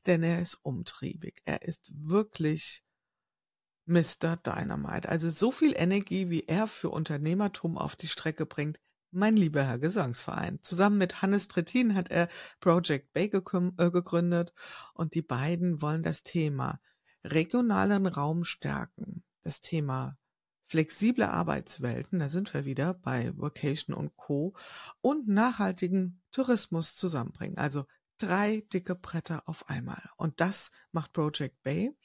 [0.07, 1.43] denn er ist umtriebig.
[1.45, 2.85] Er ist wirklich
[3.87, 4.37] Mr.
[4.37, 5.09] Dynamite.
[5.09, 8.79] Also so viel Energie, wie er für Unternehmertum auf die Strecke bringt,
[9.11, 10.59] mein lieber Herr Gesangsverein.
[10.63, 12.29] Zusammen mit Hannes Trittin hat er
[12.61, 14.53] Project Bay äh, gegründet
[14.95, 16.81] und die beiden wollen das Thema
[17.25, 20.17] regionalen Raum stärken, das Thema
[20.67, 24.55] flexible Arbeitswelten, da sind wir wieder bei Vocation und Co.
[25.01, 27.57] und nachhaltigen Tourismus zusammenbringen.
[27.57, 27.87] Also
[28.19, 30.03] drei dicke Bretter auf einmal.
[30.17, 31.97] Und das macht Project Bay.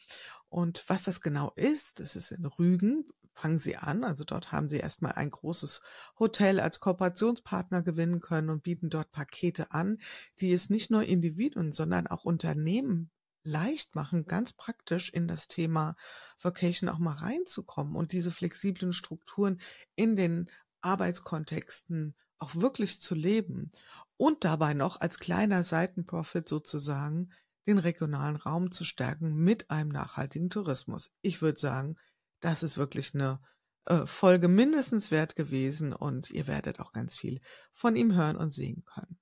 [0.47, 4.03] Und was das genau ist, das ist in Rügen, fangen sie an.
[4.03, 5.81] Also dort haben sie erstmal ein großes
[6.19, 9.97] Hotel als Kooperationspartner gewinnen können und bieten dort Pakete an,
[10.39, 13.11] die es nicht nur Individuen, sondern auch Unternehmen
[13.43, 15.95] leicht machen, ganz praktisch in das Thema
[16.41, 19.59] Vocation auch mal reinzukommen und diese flexiblen Strukturen
[19.95, 20.49] in den
[20.81, 23.71] Arbeitskontexten auch wirklich zu leben
[24.17, 27.31] und dabei noch als kleiner Seitenprofit sozusagen
[27.67, 31.11] den regionalen Raum zu stärken mit einem nachhaltigen Tourismus.
[31.21, 31.97] Ich würde sagen,
[32.43, 33.39] das ist wirklich eine
[33.85, 37.41] äh, Folge mindestens wert gewesen und ihr werdet auch ganz viel
[37.73, 39.17] von ihm hören und sehen können.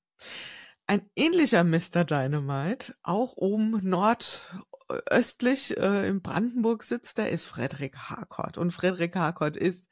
[0.88, 2.04] Ein ähnlicher Mr.
[2.04, 8.58] Dynamite, auch oben nordöstlich äh, in Brandenburg sitzt, der ist Frederik Harcourt.
[8.58, 9.88] Und Frederik Harcourt ist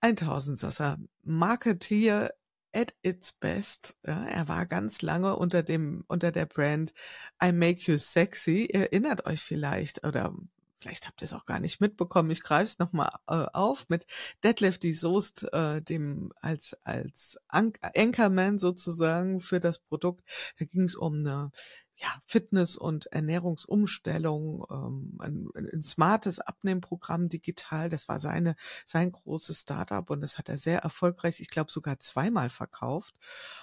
[0.00, 2.32] ein Tausendsasser Marketeer
[2.72, 3.96] at its best.
[4.06, 6.94] Ja, er war ganz lange unter dem, unter der Brand
[7.42, 8.68] I Make You Sexy.
[8.72, 10.32] Erinnert euch vielleicht oder
[10.80, 14.06] vielleicht habt ihr es auch gar nicht mitbekommen, ich greife es nochmal äh, auf mit
[14.42, 20.24] Deadlift die Soest, äh, dem als, als Anchorman sozusagen für das Produkt.
[20.58, 21.52] Da ging es um eine
[22.00, 27.90] ja, Fitness- und Ernährungsumstellung, ähm, ein, ein smartes Abnehmprogramm digital.
[27.90, 32.00] Das war seine, sein großes Startup und das hat er sehr erfolgreich, ich glaube sogar
[32.00, 33.14] zweimal verkauft.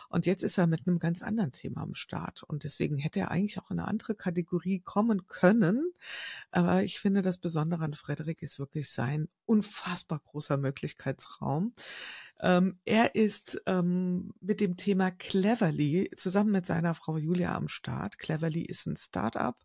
[0.10, 2.44] Und jetzt ist er mit einem ganz anderen Thema am Start.
[2.44, 5.92] Und deswegen hätte er eigentlich auch in eine andere Kategorie kommen können.
[6.52, 11.74] Aber ich finde, das Besondere an Frederik ist wirklich sein unfassbar großer Möglichkeitsraum.
[12.40, 18.20] Ähm, er ist ähm, mit dem Thema Cleverly zusammen mit seiner Frau Julia am Start.
[18.20, 19.64] Cleverly ist ein Start-up,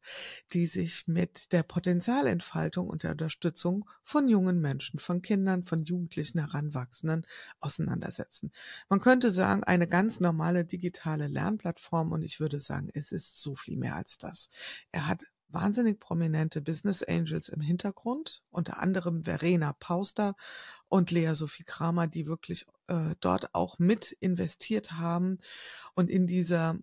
[0.52, 6.38] die sich mit der Potenzialentfaltung und der Unterstützung von jungen Menschen, von Kindern, von Jugendlichen,
[6.38, 7.26] Heranwachsenden
[7.60, 8.52] auseinandersetzen.
[8.88, 13.54] Man könnte sagen, eine ganz normale digitale Lernplattform und ich würde sagen, es ist so
[13.54, 14.48] viel mehr als das.
[14.92, 20.34] Er hat wahnsinnig prominente Business Angels im Hintergrund, unter anderem Verena Pauster
[20.88, 25.38] und Lea Sophie Kramer, die wirklich äh, dort auch mit investiert haben
[25.94, 26.78] und in dieser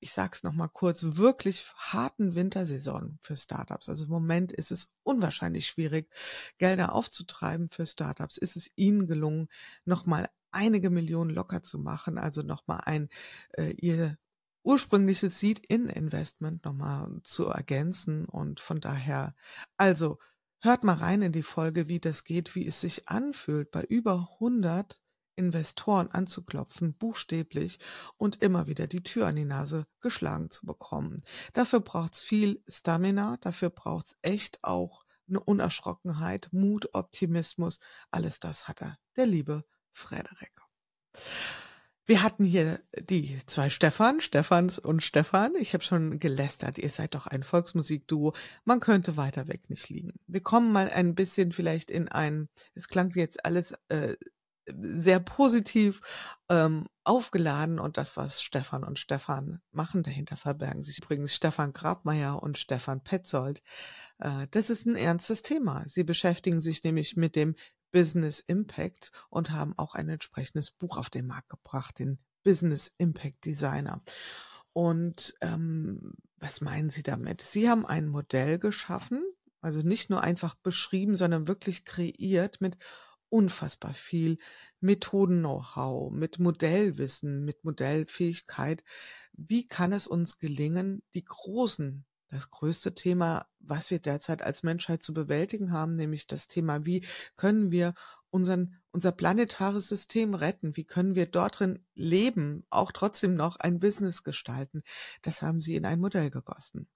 [0.00, 3.88] ich sag's noch mal kurz, wirklich harten Wintersaison für Startups.
[3.88, 6.10] Also im Moment ist es unwahrscheinlich schwierig,
[6.56, 8.38] Gelder aufzutreiben für Startups.
[8.38, 9.48] Ist es ihnen gelungen,
[9.84, 13.08] noch mal einige Millionen locker zu machen, also noch mal ein
[13.52, 14.18] äh, ihr
[14.62, 18.26] ursprüngliches Seed-in-Investment nochmal zu ergänzen.
[18.26, 19.34] Und von daher,
[19.76, 20.18] also
[20.60, 24.28] hört mal rein in die Folge, wie das geht, wie es sich anfühlt, bei über
[24.34, 25.00] 100
[25.36, 27.78] Investoren anzuklopfen, buchstäblich,
[28.18, 31.22] und immer wieder die Tür an die Nase geschlagen zu bekommen.
[31.54, 37.78] Dafür braucht's viel Stamina, dafür braucht's echt auch eine Unerschrockenheit, Mut, Optimismus.
[38.10, 40.52] Alles das hat er, der liebe Frederik.
[42.06, 45.54] Wir hatten hier die zwei Stefan, Stefans und Stefan.
[45.58, 48.34] Ich habe schon gelästert, ihr seid doch ein Volksmusikduo.
[48.64, 50.14] Man könnte weiter weg nicht liegen.
[50.26, 54.16] Wir kommen mal ein bisschen vielleicht in ein, es klang jetzt alles äh,
[54.76, 56.00] sehr positiv
[56.48, 62.42] ähm, aufgeladen und das, was Stefan und Stefan machen, dahinter verbergen sich übrigens Stefan Grabmeier
[62.42, 63.62] und Stefan Petzold.
[64.18, 65.84] Äh, das ist ein ernstes Thema.
[65.86, 67.54] Sie beschäftigen sich nämlich mit dem
[67.92, 73.44] Business Impact und haben auch ein entsprechendes Buch auf den Markt gebracht, den Business Impact
[73.44, 74.02] Designer.
[74.72, 77.42] Und ähm, was meinen Sie damit?
[77.42, 79.22] Sie haben ein Modell geschaffen,
[79.60, 82.78] also nicht nur einfach beschrieben, sondern wirklich kreiert mit
[83.28, 84.36] unfassbar viel
[84.80, 88.82] Methoden-Know-how, mit Modellwissen, mit Modellfähigkeit.
[89.32, 95.02] Wie kann es uns gelingen, die großen das größte Thema, was wir derzeit als Menschheit
[95.02, 97.04] zu bewältigen haben, nämlich das Thema, wie
[97.36, 97.94] können wir
[98.30, 100.76] unseren, unser planetares System retten?
[100.76, 104.82] Wie können wir dort drin leben, auch trotzdem noch ein Business gestalten?
[105.22, 106.88] Das haben sie in ein Modell gegossen.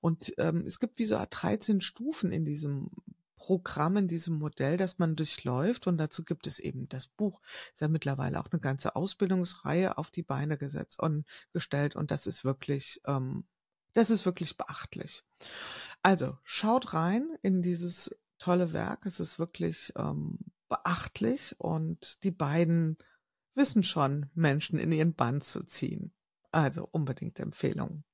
[0.00, 2.90] Und ähm, es gibt wie so 13 Stufen in diesem
[3.36, 5.86] Programm, in diesem Modell, das man durchläuft.
[5.86, 7.40] Und dazu gibt es eben das Buch.
[7.72, 11.96] Ist ja mittlerweile auch eine ganze Ausbildungsreihe auf die Beine gesetzt und gestellt.
[11.96, 13.44] Und das ist wirklich ähm,
[13.92, 15.24] das ist wirklich beachtlich.
[16.02, 19.06] Also schaut rein in dieses tolle Werk.
[19.06, 22.96] Es ist wirklich ähm, beachtlich und die beiden
[23.54, 26.12] wissen schon, Menschen in ihren Bann zu ziehen.
[26.50, 28.04] Also unbedingt Empfehlung.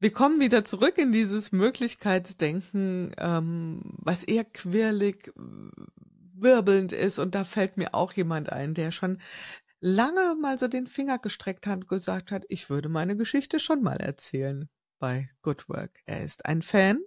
[0.00, 5.32] Wir kommen wieder zurück in dieses Möglichkeitsdenken, ähm, was eher quirlig,
[6.34, 7.18] wirbelnd ist.
[7.18, 9.18] Und da fällt mir auch jemand ein, der schon
[9.80, 13.82] lange mal so den Finger gestreckt hat und gesagt hat, ich würde meine Geschichte schon
[13.82, 16.00] mal erzählen bei Good Work.
[16.06, 17.00] Er ist ein Fan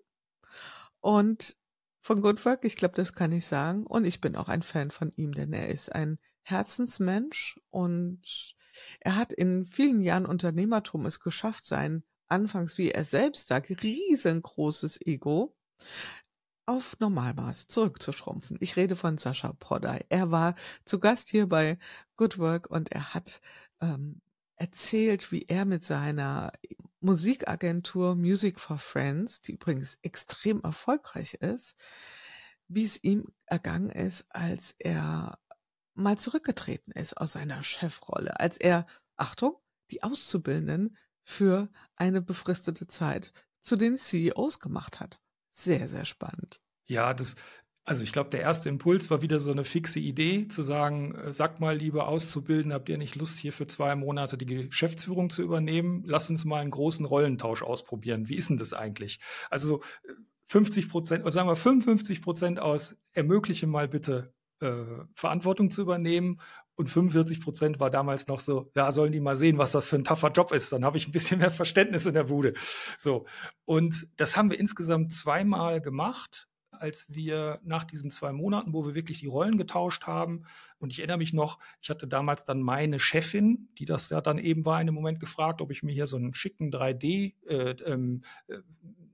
[0.99, 1.57] und
[2.01, 3.85] von Good Work, ich glaube, das kann ich sagen.
[3.85, 8.55] Und ich bin auch ein Fan von ihm, denn er ist ein Herzensmensch und
[8.99, 15.05] er hat in vielen Jahren Unternehmertum es geschafft, sein anfangs, wie er selbst sagt, riesengroßes
[15.05, 15.55] Ego
[16.71, 18.55] auf Normalmaß zurückzuschrumpfen.
[18.61, 20.05] Ich rede von Sascha Podday.
[20.07, 20.55] Er war
[20.85, 21.77] zu Gast hier bei
[22.15, 23.41] Good Work und er hat
[23.81, 24.21] ähm,
[24.55, 26.53] erzählt, wie er mit seiner
[27.01, 31.75] Musikagentur Music for Friends, die übrigens extrem erfolgreich ist,
[32.69, 35.39] wie es ihm ergangen ist, als er
[35.93, 39.57] mal zurückgetreten ist aus seiner Chefrolle, als er, Achtung,
[39.91, 45.19] die Auszubildenden für eine befristete Zeit zu den CEOs gemacht hat.
[45.51, 46.59] Sehr, sehr spannend.
[46.87, 47.35] Ja, das,
[47.83, 51.33] also ich glaube, der erste Impuls war wieder so eine fixe Idee, zu sagen, äh,
[51.33, 55.43] sagt mal, liebe Auszubildende, habt ihr nicht Lust, hier für zwei Monate die Geschäftsführung zu
[55.43, 56.03] übernehmen?
[56.05, 58.29] Lasst uns mal einen großen Rollentausch ausprobieren.
[58.29, 59.19] Wie ist denn das eigentlich?
[59.49, 59.81] Also
[60.45, 66.39] 50 Prozent, oder sagen wir 55 Prozent aus, ermögliche mal bitte äh, Verantwortung zu übernehmen
[66.75, 69.97] und 45 Prozent war damals noch so, ja, sollen die mal sehen, was das für
[69.97, 70.71] ein tougher Job ist.
[70.71, 72.53] Dann habe ich ein bisschen mehr Verständnis in der Bude.
[72.97, 73.25] So.
[73.65, 78.95] Und das haben wir insgesamt zweimal gemacht, als wir nach diesen zwei Monaten, wo wir
[78.95, 80.45] wirklich die Rollen getauscht haben.
[80.79, 84.39] Und ich erinnere mich noch, ich hatte damals dann meine Chefin, die das ja dann
[84.39, 87.75] eben war, in dem Moment gefragt, ob ich mir hier so einen schicken 3D, äh,
[87.85, 88.57] ähm, äh,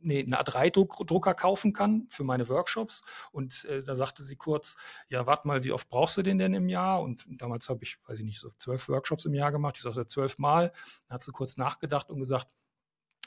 [0.07, 3.03] nee, einen A3-Drucker kaufen kann für meine Workshops.
[3.31, 4.77] Und äh, da sagte sie kurz,
[5.09, 7.01] ja, warte mal, wie oft brauchst du den denn im Jahr?
[7.01, 9.75] Und damals habe ich, weiß ich nicht, so zwölf Workshops im Jahr gemacht.
[9.77, 10.71] Ich sagte zwölf Mal.
[11.07, 12.47] Dann hat sie kurz nachgedacht und gesagt,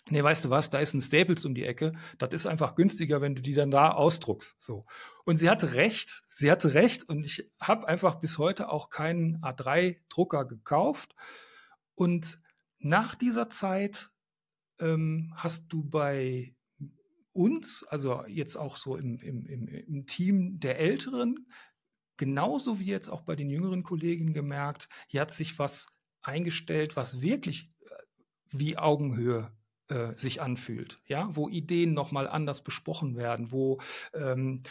[0.08, 1.92] nee, weißt du was, da ist ein Staples um die Ecke.
[2.18, 4.60] Das ist einfach günstiger, wenn du die dann da ausdruckst.
[4.60, 4.86] So.
[5.24, 6.22] Und sie hatte recht.
[6.30, 7.04] Sie hatte recht.
[7.04, 11.14] Und ich habe einfach bis heute auch keinen A3-Drucker gekauft.
[11.94, 12.40] Und
[12.78, 14.10] nach dieser Zeit
[14.80, 16.54] ähm, hast du bei
[17.32, 21.46] uns, also jetzt auch so im, im, im, Team der Älteren,
[22.16, 25.86] genauso wie jetzt auch bei den jüngeren Kollegen gemerkt, hier hat sich was
[26.22, 27.90] eingestellt, was wirklich äh,
[28.50, 29.52] wie Augenhöhe
[29.88, 33.80] äh, sich anfühlt, ja, wo Ideen nochmal anders besprochen werden, wo
[34.14, 34.62] ähm,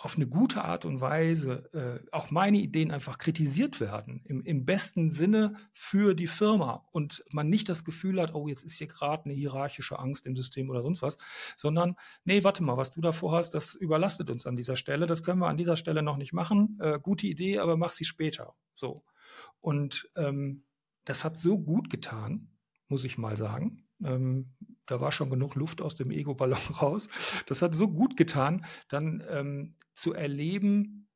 [0.00, 4.64] auf eine gute Art und Weise äh, auch meine Ideen einfach kritisiert werden, im, im
[4.64, 8.86] besten Sinne für die Firma und man nicht das Gefühl hat, oh, jetzt ist hier
[8.86, 11.18] gerade eine hierarchische Angst im System oder sonst was,
[11.56, 15.24] sondern, nee, warte mal, was du davor hast, das überlastet uns an dieser Stelle, das
[15.24, 18.54] können wir an dieser Stelle noch nicht machen, äh, gute Idee, aber mach sie später,
[18.76, 19.04] so.
[19.60, 20.62] Und ähm,
[21.04, 22.52] das hat so gut getan,
[22.86, 23.88] muss ich mal sagen.
[24.04, 24.54] Ähm,
[24.86, 27.08] da war schon genug Luft aus dem Ego-Ballon raus.
[27.46, 31.08] Das hat so gut getan, dann ähm, zu erleben,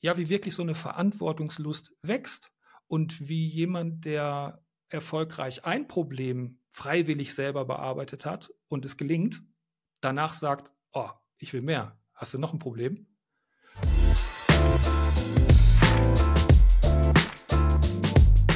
[0.00, 2.52] ja, wie wirklich so eine Verantwortungslust wächst
[2.88, 9.42] und wie jemand, der erfolgreich ein Problem freiwillig selber bearbeitet hat und es gelingt,
[10.00, 11.98] danach sagt, oh, ich will mehr.
[12.12, 13.06] Hast du noch ein Problem?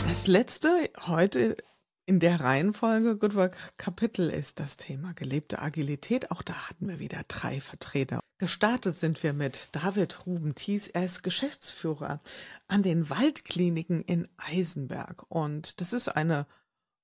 [0.07, 0.69] Das letzte
[1.07, 1.57] heute
[2.05, 6.31] in der Reihenfolge Good Work Kapitel ist das Thema gelebte Agilität.
[6.31, 8.21] Auch da hatten wir wieder drei Vertreter.
[8.38, 10.87] Gestartet sind wir mit David Ruben Thies.
[10.87, 12.20] Er ist Geschäftsführer
[12.68, 15.24] an den Waldkliniken in Eisenberg.
[15.29, 16.46] Und das ist eine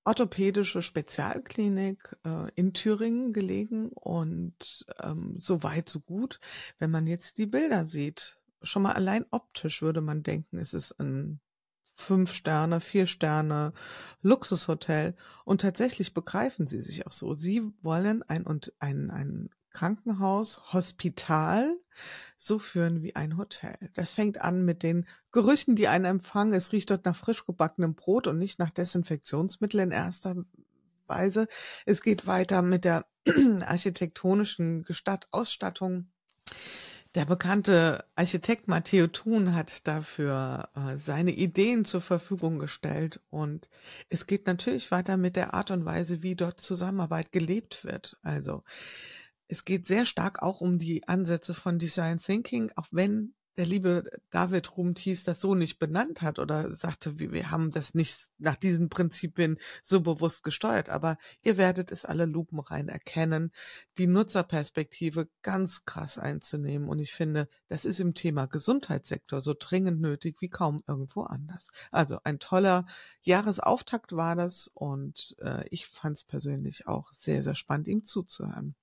[0.05, 3.89] orthopädische Spezialklinik äh, in Thüringen gelegen.
[3.89, 6.39] Und ähm, so weit, so gut.
[6.79, 10.93] Wenn man jetzt die Bilder sieht, schon mal allein optisch würde man denken, es ist
[11.01, 11.41] ein
[11.95, 13.73] fünf Sterne, vier Sterne
[14.23, 15.17] Luxushotel.
[15.45, 17.35] Und tatsächlich begreifen sie sich auch so.
[17.35, 21.77] Sie wollen ein, und ein, ein Krankenhaus, Hospital
[22.39, 23.77] so führen wie ein Hotel.
[23.95, 26.55] Das fängt an mit den Gerüchen, die einen empfangen.
[26.55, 30.37] Es riecht dort nach frisch gebackenem Brot und nicht nach Desinfektionsmittel in erster
[31.07, 31.47] Weise.
[31.87, 33.07] Es geht weiter mit der
[33.67, 36.09] architektonischen Gestatt Ausstattung.
[37.15, 43.71] Der bekannte Architekt Matteo Thun hat dafür äh, seine Ideen zur Verfügung gestellt und
[44.09, 48.19] es geht natürlich weiter mit der Art und Weise, wie dort Zusammenarbeit gelebt wird.
[48.23, 48.65] Also
[49.49, 54.11] es geht sehr stark auch um die Ansätze von Design Thinking, auch wenn der liebe
[54.31, 58.89] David Rumtis das so nicht benannt hat oder sagte, wir haben das nicht nach diesen
[58.89, 63.53] Prinzipien so bewusst gesteuert, aber ihr werdet es alle lupenrein erkennen,
[63.97, 66.89] die Nutzerperspektive ganz krass einzunehmen.
[66.89, 71.71] Und ich finde, das ist im Thema Gesundheitssektor so dringend nötig wie kaum irgendwo anders.
[71.93, 72.87] Also ein toller
[73.23, 78.75] Jahresauftakt war das und äh, ich fand es persönlich auch sehr, sehr spannend, ihm zuzuhören.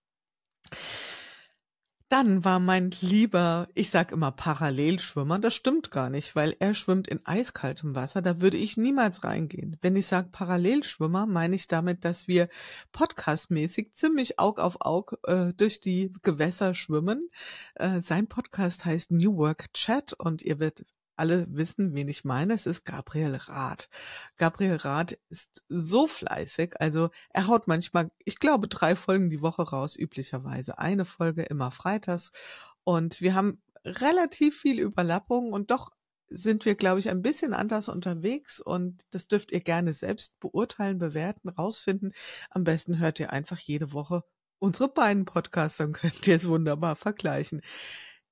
[2.12, 7.08] Dann war mein lieber, ich sag immer Parallelschwimmer, das stimmt gar nicht, weil er schwimmt
[7.08, 9.78] in eiskaltem Wasser, da würde ich niemals reingehen.
[9.82, 12.50] Wenn ich sage Parallelschwimmer, meine ich damit, dass wir
[12.92, 17.30] podcastmäßig ziemlich Aug auf Aug äh, durch die Gewässer schwimmen.
[17.76, 20.90] Äh, sein Podcast heißt New Work Chat und ihr werdet
[21.22, 22.56] alle wissen, wen ich meine.
[22.56, 23.90] Es ist Gabriel Rath.
[24.38, 26.82] Gabriel Rath ist so fleißig.
[26.82, 30.80] Also er haut manchmal, ich glaube, drei Folgen die Woche raus, üblicherweise.
[30.80, 32.32] Eine Folge immer freitags.
[32.84, 35.92] Und wir haben relativ viel Überlappung und doch
[36.28, 40.98] sind wir, glaube ich, ein bisschen anders unterwegs und das dürft ihr gerne selbst beurteilen,
[40.98, 42.14] bewerten, rausfinden.
[42.50, 44.24] Am besten hört ihr einfach jede Woche
[44.58, 47.62] unsere beiden Podcasts, dann könnt ihr es wunderbar vergleichen.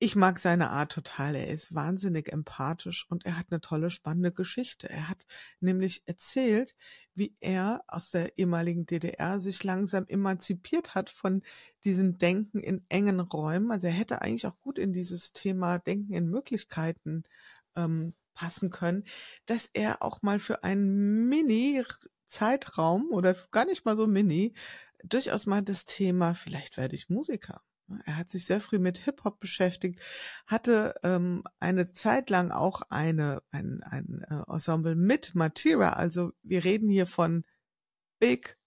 [0.02, 1.36] Ich mag seine Art total.
[1.36, 4.90] Er ist wahnsinnig empathisch und er hat eine tolle, spannende Geschichte.
[4.90, 5.26] Er hat
[5.60, 6.76] nämlich erzählt,
[7.16, 11.44] wie er aus der ehemaligen DDR sich langsam emanzipiert hat von
[11.84, 13.72] diesem Denken in engen Räumen.
[13.72, 17.24] Also er hätte eigentlich auch gut in dieses Thema Denken in Möglichkeiten
[17.76, 19.04] ähm, passen können,
[19.48, 24.54] dass er auch mal für einen Mini-Zeitraum oder gar nicht mal so mini
[25.04, 27.62] durchaus mal das Thema, vielleicht werde ich Musiker
[28.06, 30.00] er hat sich sehr früh mit Hip-Hop beschäftigt,
[30.48, 35.94] hatte ähm, eine Zeit lang auch eine, ein, ein äh, Ensemble mit Matira.
[35.94, 37.44] Also wir reden hier von
[38.20, 38.58] Big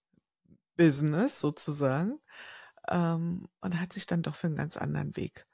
[0.75, 2.19] Business sozusagen
[2.89, 5.45] ähm, und hat sich dann doch für einen ganz anderen Weg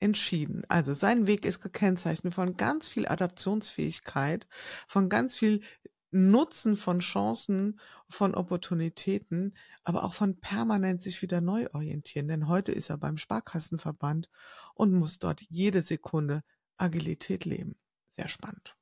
[0.00, 0.62] entschieden.
[0.68, 4.46] Also sein Weg ist gekennzeichnet von ganz viel Adaptionsfähigkeit,
[4.86, 5.62] von ganz viel
[6.10, 7.78] Nutzen von Chancen,
[8.08, 12.28] von Opportunitäten, aber auch von permanent sich wieder neu orientieren.
[12.28, 14.30] Denn heute ist er beim Sparkassenverband
[14.74, 16.42] und muss dort jede Sekunde
[16.76, 17.76] Agilität leben.
[18.16, 18.76] Sehr spannend.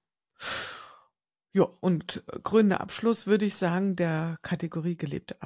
[1.53, 5.37] Ja, und gründer Abschluss würde ich sagen, der Kategorie gelebte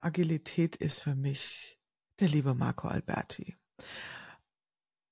[0.00, 1.78] Agilität ist für mich
[2.20, 3.56] der liebe Marco Alberti.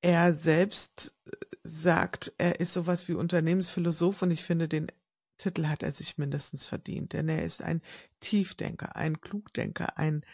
[0.03, 1.31] Er selbst äh,
[1.65, 4.93] sagt, er ist sowas wie Unternehmensphilosoph und ich finde den
[5.39, 7.83] Titel hat er sich mindestens verdient, denn er ist ein
[8.21, 10.25] Tiefdenker, ein Klugdenker, ein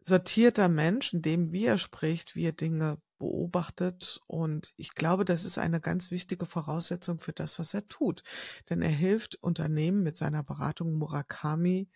[0.00, 4.20] sortierter Mensch, in dem, wie er spricht, wie er Dinge beobachtet.
[4.26, 8.22] Und ich glaube, das ist eine ganz wichtige Voraussetzung für das, was er tut.
[8.68, 11.88] Denn er hilft Unternehmen mit seiner Beratung Murakami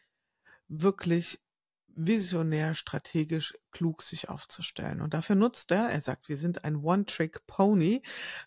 [0.68, 1.43] wirklich
[1.96, 5.00] visionär, strategisch, klug sich aufzustellen.
[5.00, 8.02] Und dafür nutzt er, er sagt, wir sind ein One-Trick-Pony.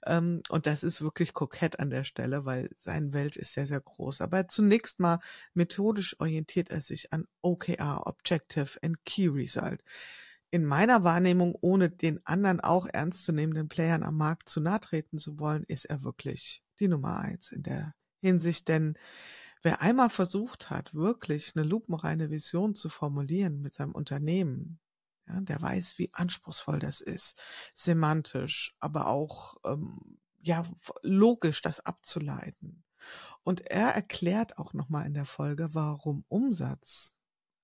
[0.06, 3.82] Ähm, und das ist wirklich kokett an der Stelle, weil seine Welt ist sehr, sehr
[3.82, 4.22] groß.
[4.22, 5.20] Aber zunächst mal
[5.54, 9.84] methodisch orientiert er sich an OKR, Objective and Key Result.
[10.50, 15.40] In meiner Wahrnehmung, ohne den anderen auch ernstzunehmenden Playern am Markt zu nahe treten zu
[15.40, 18.98] wollen, ist er wirklich die Nummer eins in der Hinsicht, denn
[19.64, 24.80] Wer einmal versucht hat, wirklich eine lupenreine Vision zu formulieren mit seinem Unternehmen,
[25.28, 27.40] ja, der weiß, wie anspruchsvoll das ist,
[27.74, 30.64] semantisch, aber auch ähm, ja
[31.02, 32.84] logisch das abzuleiten.
[33.44, 37.18] Und er erklärt auch nochmal in der Folge, warum Umsatz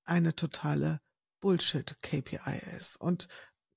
[0.06, 1.02] eine totale
[1.42, 3.28] Bullshit-KPI ist und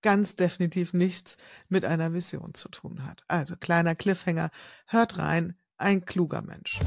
[0.03, 1.37] ganz definitiv nichts
[1.69, 3.25] mit einer Vision zu tun hat.
[3.27, 4.51] Also kleiner Cliffhanger,
[4.87, 6.79] hört rein, ein kluger Mensch.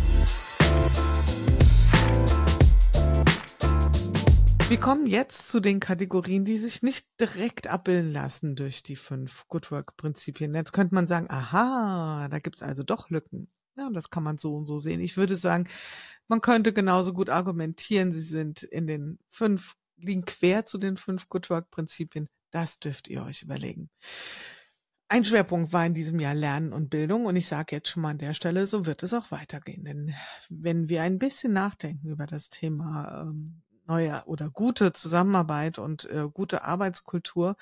[4.69, 9.47] Wir kommen jetzt zu den Kategorien, die sich nicht direkt abbilden lassen durch die fünf
[9.47, 10.53] Good Work-Prinzipien.
[10.53, 13.49] Jetzt könnte man sagen, aha, da gibt es also doch Lücken.
[13.75, 15.01] Ja, das kann man so und so sehen.
[15.01, 15.67] Ich würde sagen,
[16.27, 21.29] man könnte genauso gut argumentieren, sie sind in den fünf, liegen quer zu den fünf
[21.29, 22.29] Good Work-Prinzipien.
[22.51, 23.89] Das dürft ihr euch überlegen.
[25.07, 28.11] Ein Schwerpunkt war in diesem Jahr Lernen und Bildung und ich sage jetzt schon mal
[28.11, 29.83] an der Stelle, so wird es auch weitergehen.
[29.83, 30.13] Denn
[30.47, 36.29] wenn wir ein bisschen nachdenken über das Thema ähm, neue oder gute Zusammenarbeit und äh,
[36.33, 37.57] gute Arbeitskultur,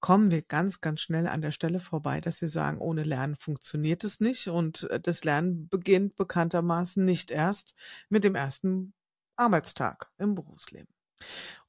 [0.00, 4.04] kommen wir ganz, ganz schnell an der Stelle vorbei, dass wir sagen, ohne Lernen funktioniert
[4.04, 4.48] es nicht.
[4.48, 7.74] Und äh, das Lernen beginnt bekanntermaßen nicht erst
[8.08, 8.94] mit dem ersten
[9.36, 10.88] Arbeitstag im Berufsleben.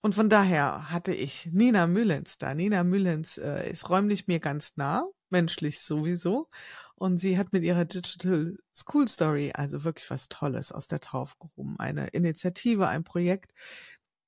[0.01, 2.53] Und von daher hatte ich Nina Mühlens da.
[2.53, 6.49] Nina Mühlens äh, ist räumlich mir ganz nah, menschlich sowieso.
[6.99, 11.35] Und sie hat mit ihrer Digital School Story also wirklich was Tolles aus der Taufe
[11.39, 11.75] gehoben.
[11.77, 13.53] Eine Initiative, ein Projekt,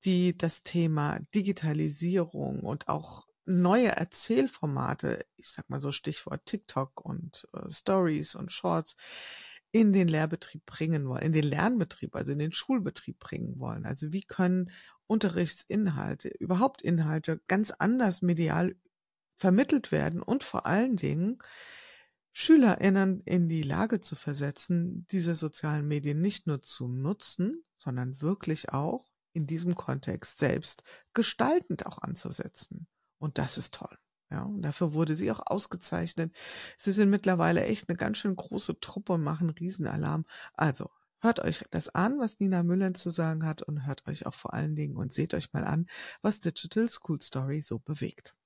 [0.04, 7.48] die das Thema Digitalisierung und auch neue Erzählformate, ich sag mal so Stichwort TikTok und
[7.54, 8.94] äh, Stories und Shorts,
[9.72, 13.84] in den Lehrbetrieb bringen wollen, in den Lernbetrieb, also in den Schulbetrieb bringen wollen.
[13.84, 14.70] Also wie können
[15.08, 18.76] Unterrichtsinhalte, überhaupt Inhalte ganz anders medial
[19.38, 21.38] vermittelt werden und vor allen Dingen
[22.32, 28.72] SchülerInnen in die Lage zu versetzen, diese sozialen Medien nicht nur zu nutzen, sondern wirklich
[28.72, 30.82] auch in diesem Kontext selbst
[31.14, 32.86] gestaltend auch anzusetzen.
[33.18, 33.96] Und das ist toll.
[34.30, 36.34] Ja, und dafür wurde sie auch ausgezeichnet.
[36.78, 40.24] Sie sind mittlerweile echt eine ganz schön große Truppe und machen Riesenalarm.
[40.54, 44.34] Also, hört euch das an, was Nina Müller zu sagen hat und hört euch auch
[44.34, 45.86] vor allen Dingen und seht euch mal an,
[46.22, 48.36] was Digital School Story so bewegt.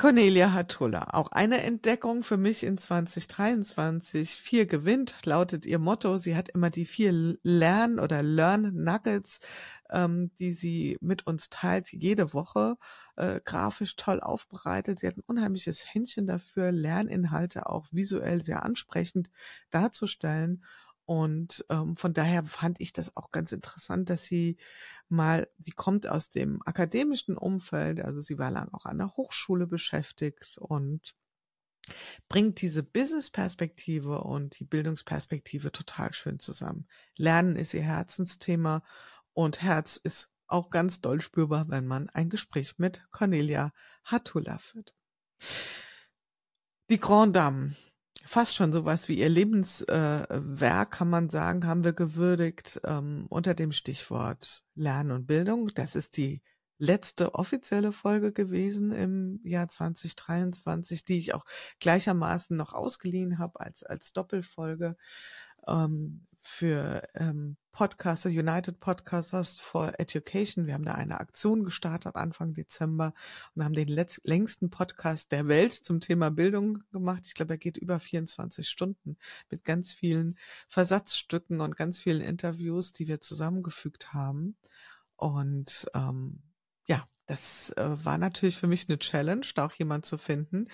[0.00, 4.30] Cornelia Hatulla, auch eine Entdeckung für mich in 2023.
[4.30, 6.16] Vier gewinnt, lautet ihr Motto.
[6.16, 9.40] Sie hat immer die vier Lern- oder Learn-Nuggets,
[9.90, 12.78] ähm, die sie mit uns teilt, jede Woche.
[13.16, 15.00] Äh, grafisch toll aufbereitet.
[15.00, 19.28] Sie hat ein unheimliches Händchen dafür, Lerninhalte auch visuell sehr ansprechend
[19.70, 20.64] darzustellen.
[21.10, 24.58] Und ähm, von daher fand ich das auch ganz interessant, dass sie
[25.08, 29.66] mal, sie kommt aus dem akademischen Umfeld, also sie war lang auch an der Hochschule
[29.66, 31.16] beschäftigt und
[32.28, 36.86] bringt diese Business-Perspektive und die Bildungsperspektive total schön zusammen.
[37.16, 38.84] Lernen ist ihr Herzensthema
[39.32, 43.72] und Herz ist auch ganz doll spürbar, wenn man ein Gespräch mit Cornelia
[44.04, 44.94] Hatula führt.
[46.88, 47.74] Die Grand Dame,
[48.30, 53.54] fast schon sowas wie ihr Lebenswerk, äh, kann man sagen, haben wir gewürdigt ähm, unter
[53.54, 55.66] dem Stichwort Lernen und Bildung.
[55.74, 56.40] Das ist die
[56.78, 61.44] letzte offizielle Folge gewesen im Jahr 2023, die ich auch
[61.80, 64.96] gleichermaßen noch ausgeliehen habe als, als Doppelfolge
[65.66, 70.66] ähm, für ähm, Podcaster, United Podcasters for Education.
[70.66, 73.14] Wir haben da eine Aktion gestartet Anfang Dezember
[73.54, 77.22] und haben den längsten Podcast der Welt zum Thema Bildung gemacht.
[77.26, 79.16] Ich glaube, er geht über 24 Stunden
[79.50, 80.38] mit ganz vielen
[80.68, 84.56] Versatzstücken und ganz vielen Interviews, die wir zusammengefügt haben.
[85.16, 86.42] Und ähm,
[86.86, 90.66] ja, das äh, war natürlich für mich eine Challenge, da auch jemand zu finden,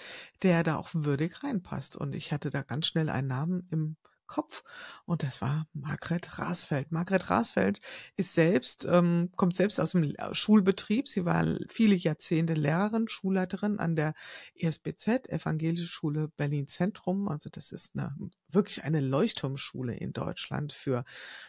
[0.42, 1.96] der da auch würdig reinpasst.
[1.96, 3.96] Und ich hatte da ganz schnell einen Namen im
[4.26, 4.62] Kopf
[5.04, 6.92] und das war Margret Rasfeld.
[6.92, 7.80] Margret Rasfeld
[8.16, 11.08] ist selbst, ähm, kommt selbst aus dem Schulbetrieb.
[11.08, 14.14] Sie war viele Jahrzehnte Lehrerin, Schulleiterin an der
[14.54, 17.28] ESBZ, Evangelische Schule Berlin Zentrum.
[17.28, 18.14] Also das ist eine,
[18.57, 21.04] wirklich eine Leuchtturmschule in Deutschland für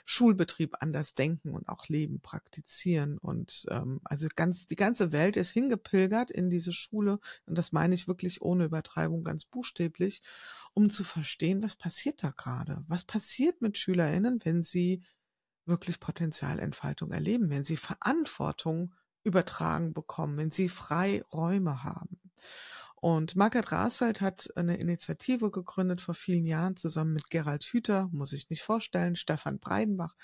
[0.06, 3.18] Schulbetrieb, anders denken und auch Leben praktizieren.
[3.18, 7.96] Und ähm, also ganz die ganze Welt ist hingepilgert in diese Schule und das meine
[7.96, 10.22] ich wirklich ohne Übertreibung ganz buchstäblich
[10.78, 12.84] um zu verstehen, was passiert da gerade?
[12.88, 15.02] Was passiert mit SchülerInnen, wenn sie
[15.66, 18.94] wirklich Potenzialentfaltung erleben, wenn sie Verantwortung
[19.24, 22.20] übertragen bekommen, wenn sie Freiräume haben?
[23.00, 28.34] Und Margaret Rasfeld hat eine Initiative gegründet vor vielen Jahren zusammen mit Gerald Hüther, muss
[28.34, 30.16] ich nicht vorstellen, Stefan Breidenbach,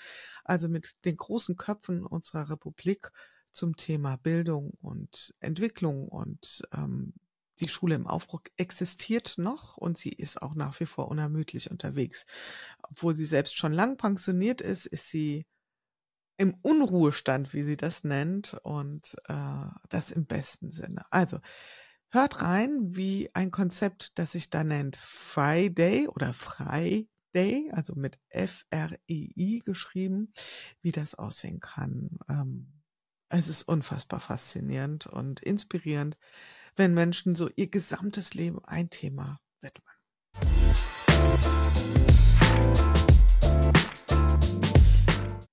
[0.44, 3.12] also mit den großen Köpfen unserer Republik
[3.52, 7.14] zum Thema Bildung und Entwicklung und ähm,
[7.60, 12.26] die Schule im Aufbruch existiert noch und sie ist auch nach wie vor unermüdlich unterwegs.
[12.82, 15.46] Obwohl sie selbst schon lang pensioniert ist, ist sie
[16.36, 21.04] im Unruhestand, wie sie das nennt, und äh, das im besten Sinne.
[21.10, 21.38] Also
[22.14, 29.62] hört rein, wie ein Konzept, das sich da nennt Friday oder Friday, also mit F-R-E-I
[29.64, 30.32] geschrieben,
[30.80, 32.18] wie das aussehen kann.
[32.28, 32.72] Ähm,
[33.28, 36.16] es ist unfassbar faszinierend und inspirierend
[36.76, 39.94] wenn Menschen so ihr gesamtes Leben ein Thema widmen.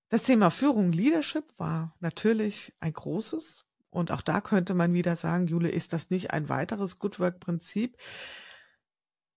[0.09, 3.63] Das Thema Führung, Leadership war natürlich ein großes.
[3.91, 7.97] Und auch da könnte man wieder sagen, Jule, ist das nicht ein weiteres Good Work-Prinzip?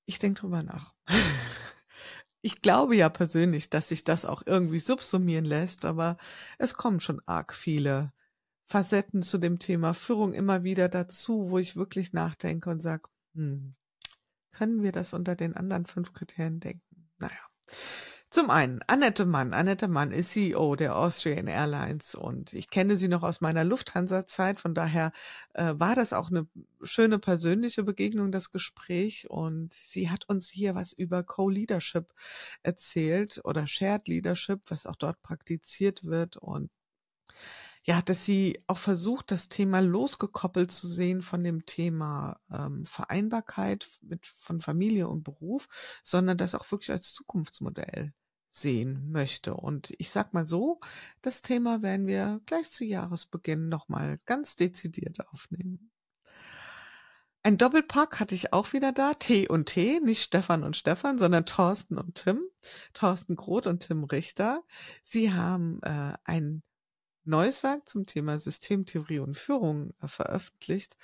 [0.06, 0.94] Ich denke drüber nach.
[2.46, 6.18] Ich glaube ja persönlich, dass sich das auch irgendwie subsumieren lässt, aber
[6.58, 8.12] es kommen schon arg viele
[8.66, 13.74] Facetten zu dem Thema Führung immer wieder dazu, wo ich wirklich nachdenke und sage, hm,
[14.52, 17.10] können wir das unter den anderen fünf Kriterien denken?
[17.16, 17.32] Naja.
[18.34, 19.52] Zum einen, Annette Mann.
[19.54, 24.58] Annette Mann ist CEO der Austrian Airlines und ich kenne sie noch aus meiner Lufthansa-Zeit.
[24.58, 25.12] Von daher
[25.52, 26.48] äh, war das auch eine
[26.82, 29.30] schöne persönliche Begegnung, das Gespräch.
[29.30, 32.12] Und sie hat uns hier was über Co-Leadership
[32.64, 36.36] erzählt oder Shared Leadership, was auch dort praktiziert wird.
[36.36, 36.72] Und
[37.84, 43.88] ja, dass sie auch versucht, das Thema losgekoppelt zu sehen von dem Thema ähm, Vereinbarkeit
[44.00, 45.68] mit, von Familie und Beruf,
[46.02, 48.12] sondern das auch wirklich als Zukunftsmodell
[48.54, 49.54] sehen möchte.
[49.54, 50.80] Und ich sag mal so,
[51.22, 55.90] das Thema werden wir gleich zu Jahresbeginn nochmal ganz dezidiert aufnehmen.
[57.42, 61.44] Ein Doppelpack hatte ich auch wieder da, T und T, nicht Stefan und Stefan, sondern
[61.44, 62.40] Thorsten und Tim,
[62.94, 64.62] Thorsten Groth und Tim Richter.
[65.02, 66.62] Sie haben äh, ein
[67.24, 70.96] neues Werk zum Thema Systemtheorie und Führung äh, veröffentlicht.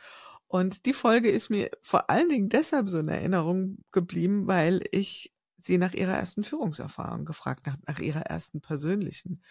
[0.46, 5.34] Und die Folge ist mir vor allen Dingen deshalb so in Erinnerung geblieben, weil ich
[5.64, 9.42] sie nach ihrer ersten Führungserfahrung gefragt habe, nach ihrer ersten persönlichen.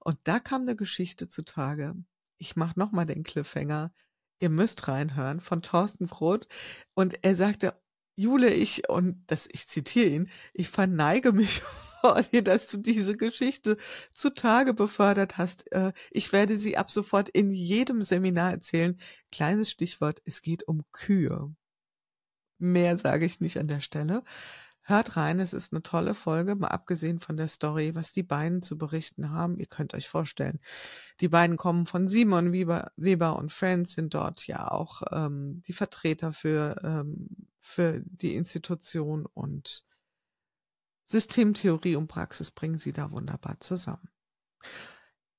[0.00, 1.94] Und da kam eine Geschichte zutage.
[2.38, 3.92] Ich mache nochmal den Cliffhanger.
[4.40, 6.48] Ihr müsst reinhören von Thorsten Groth.
[6.94, 7.80] Und er sagte,
[8.16, 11.62] Jule, ich, und das, ich zitiere ihn, ich verneige mich
[12.00, 13.76] vor dir, dass du diese Geschichte
[14.12, 15.70] zutage befördert hast.
[15.72, 18.98] Äh, ich werde sie ab sofort in jedem Seminar erzählen.
[19.30, 21.54] Kleines Stichwort, es geht um Kühe.
[22.58, 24.22] Mehr sage ich nicht an der Stelle.
[24.84, 28.62] Hört rein, es ist eine tolle Folge, mal abgesehen von der Story, was die beiden
[28.62, 29.58] zu berichten haben.
[29.58, 30.58] Ihr könnt euch vorstellen,
[31.20, 35.72] die beiden kommen von Simon Weber, Weber und Friends, sind dort ja auch ähm, die
[35.72, 37.28] Vertreter für, ähm,
[37.60, 39.84] für die Institution und
[41.04, 44.08] Systemtheorie und Praxis bringen sie da wunderbar zusammen.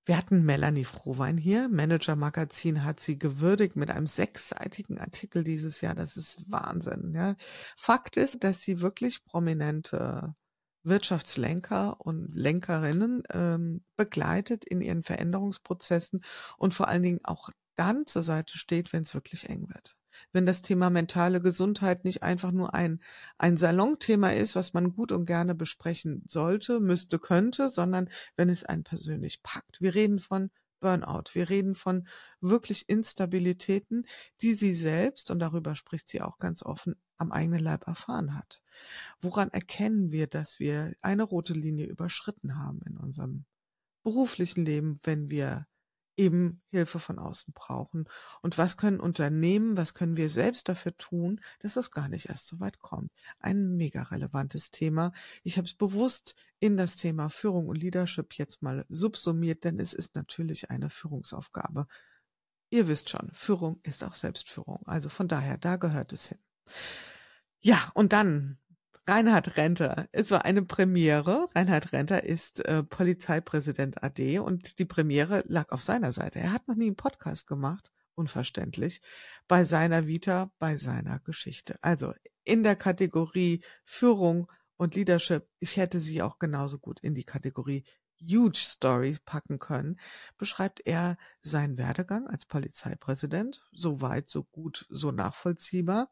[0.06, 1.70] Wir hatten Melanie Frohwein hier.
[1.70, 5.95] Manager Magazin hat sie gewürdigt mit einem sechsseitigen Artikel dieses Jahr.
[5.95, 7.14] Das ist Wahnsinn.
[7.16, 7.36] Ja.
[7.78, 10.36] Fakt ist, dass sie wirklich prominente
[10.84, 16.24] Wirtschaftslenker und Lenkerinnen ähm, begleitet in ihren Veränderungsprozessen
[16.58, 19.95] und vor allen Dingen auch dann zur Seite steht, wenn es wirklich eng wird
[20.32, 23.01] wenn das Thema mentale Gesundheit nicht einfach nur ein,
[23.38, 28.64] ein Salonthema ist, was man gut und gerne besprechen sollte, müsste, könnte, sondern wenn es
[28.64, 29.82] einen persönlich packt.
[29.82, 30.49] Wir reden von
[30.84, 31.34] Burnout.
[31.34, 32.07] Wir reden von
[32.41, 34.05] wirklich Instabilitäten,
[34.41, 38.61] die sie selbst, und darüber spricht sie auch ganz offen, am eigenen Leib erfahren hat.
[39.22, 43.45] Woran erkennen wir, dass wir eine rote Linie überschritten haben in unserem
[44.03, 45.66] beruflichen Leben, wenn wir
[46.16, 48.07] eben Hilfe von außen brauchen.
[48.41, 52.47] Und was können Unternehmen, was können wir selbst dafür tun, dass das gar nicht erst
[52.47, 53.11] so weit kommt?
[53.39, 55.11] Ein mega relevantes Thema.
[55.43, 59.93] Ich habe es bewusst in das Thema Führung und Leadership jetzt mal subsumiert, denn es
[59.93, 61.88] ist natürlich eine Führungsaufgabe.
[62.70, 64.82] Ihr wisst schon, Führung ist auch Selbstführung.
[64.86, 66.39] Also von daher, da gehört es hin.
[67.59, 68.57] Ja, und dann
[69.06, 70.08] Reinhard Renter.
[70.14, 71.47] Es war eine Premiere.
[71.54, 76.39] Reinhard Renter ist äh, Polizeipräsident AD und die Premiere lag auf seiner Seite.
[76.39, 79.01] Er hat noch nie einen Podcast gemacht, unverständlich,
[79.49, 81.78] bei seiner Vita, bei seiner Geschichte.
[81.82, 82.14] Also
[82.45, 87.84] in der Kategorie Führung und Leadership, ich hätte sie auch genauso gut in die Kategorie
[88.22, 89.99] Huge Story packen können,
[90.38, 96.10] beschreibt er seinen Werdegang als Polizeipräsident, so weit, so gut, so nachvollziehbar.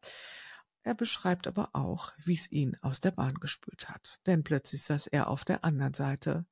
[0.84, 4.20] Er beschreibt aber auch, wie es ihn aus der Bahn gespült hat.
[4.26, 6.46] Denn plötzlich saß er auf der anderen Seite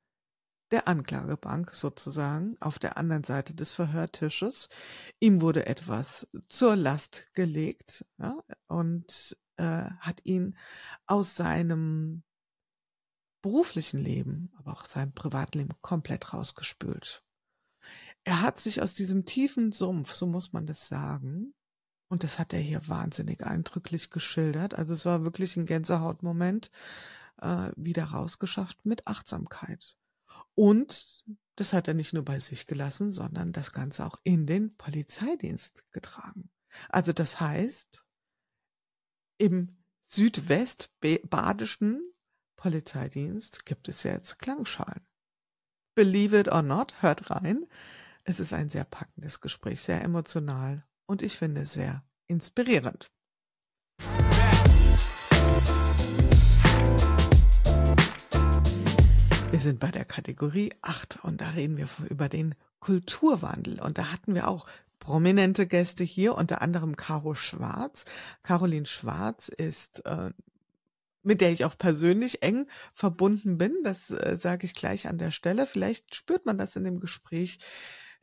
[0.70, 4.68] der Anklagebank sozusagen, auf der anderen Seite des Verhörtisches.
[5.18, 10.56] Ihm wurde etwas zur Last gelegt ja, und äh, hat ihn
[11.06, 12.22] aus seinem
[13.42, 17.24] beruflichen Leben, aber auch seinem Privatleben komplett rausgespült.
[18.24, 21.54] Er hat sich aus diesem tiefen Sumpf, so muss man das sagen,
[22.10, 24.74] und das hat er hier wahnsinnig eindrücklich geschildert.
[24.74, 26.72] Also es war wirklich ein Gänsehautmoment,
[27.40, 29.96] äh, wieder rausgeschafft mit Achtsamkeit.
[30.56, 34.76] Und das hat er nicht nur bei sich gelassen, sondern das Ganze auch in den
[34.76, 36.50] Polizeidienst getragen.
[36.88, 38.04] Also das heißt,
[39.38, 42.02] im südwestbadischen
[42.56, 45.06] Polizeidienst gibt es jetzt Klangschalen.
[45.94, 47.66] Believe it or not, hört rein.
[48.24, 53.10] Es ist ein sehr packendes Gespräch, sehr emotional und ich finde sehr inspirierend.
[59.50, 63.80] Wir sind bei der Kategorie 8 und da reden wir über den Kulturwandel.
[63.80, 64.68] Und da hatten wir auch
[65.00, 68.04] prominente Gäste hier, unter anderem Caro Schwarz.
[68.44, 70.30] Caroline Schwarz ist, äh,
[71.24, 73.74] mit der ich auch persönlich eng verbunden bin.
[73.82, 75.66] Das äh, sage ich gleich an der Stelle.
[75.66, 77.58] Vielleicht spürt man das in dem Gespräch,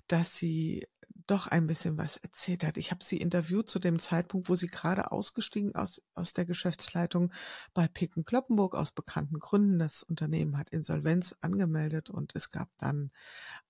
[0.08, 0.88] dass sie
[1.28, 2.78] doch ein bisschen was erzählt hat.
[2.78, 7.32] Ich habe sie interviewt zu dem Zeitpunkt, wo sie gerade ausgestiegen aus, aus der Geschäftsleitung
[7.74, 9.78] bei Picken Kloppenburg aus bekannten Gründen.
[9.80, 13.12] Das Unternehmen hat Insolvenz angemeldet und es gab dann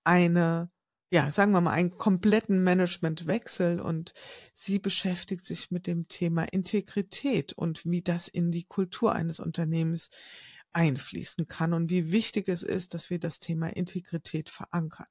[0.04, 0.70] eine,
[1.10, 4.14] ja, sagen wir mal, einen kompletten Managementwechsel und
[4.54, 10.10] sie beschäftigt sich mit dem Thema Integrität und wie das in die Kultur eines Unternehmens
[10.72, 15.06] einfließen kann und wie wichtig es ist, dass wir das Thema Integrität verankern.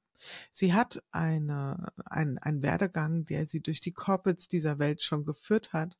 [0.52, 5.72] Sie hat eine, ein, einen Werdegang, der sie durch die Corporates dieser Welt schon geführt
[5.72, 5.96] hat,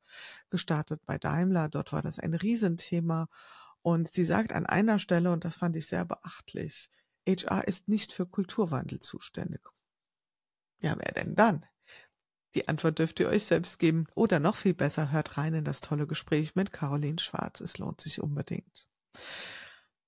[0.51, 1.69] gestartet bei Daimler.
[1.69, 3.29] Dort war das ein Riesenthema.
[3.83, 6.91] Und sie sagt an einer Stelle, und das fand ich sehr beachtlich,
[7.27, 9.61] HR ist nicht für Kulturwandel zuständig.
[10.81, 11.67] Ja, wer denn dann?
[12.55, 14.07] Die Antwort dürft ihr euch selbst geben.
[14.15, 17.61] Oder noch viel besser, hört rein in das tolle Gespräch mit Caroline Schwarz.
[17.61, 18.89] Es lohnt sich unbedingt.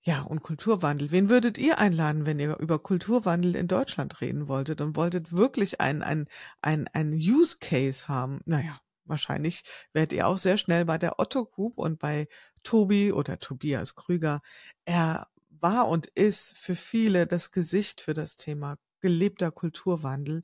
[0.03, 1.11] Ja, und Kulturwandel.
[1.11, 5.81] Wen würdet ihr einladen, wenn ihr über Kulturwandel in Deutschland reden wolltet und wolltet wirklich
[5.81, 6.27] ein, ein,
[6.63, 8.41] ein, ein Use Case haben?
[8.47, 12.29] Naja, wahrscheinlich werdet ihr auch sehr schnell bei der Otto Group und bei
[12.63, 14.41] Tobi oder Tobias Krüger.
[14.87, 20.43] Er war und ist für viele das Gesicht für das Thema gelebter Kulturwandel.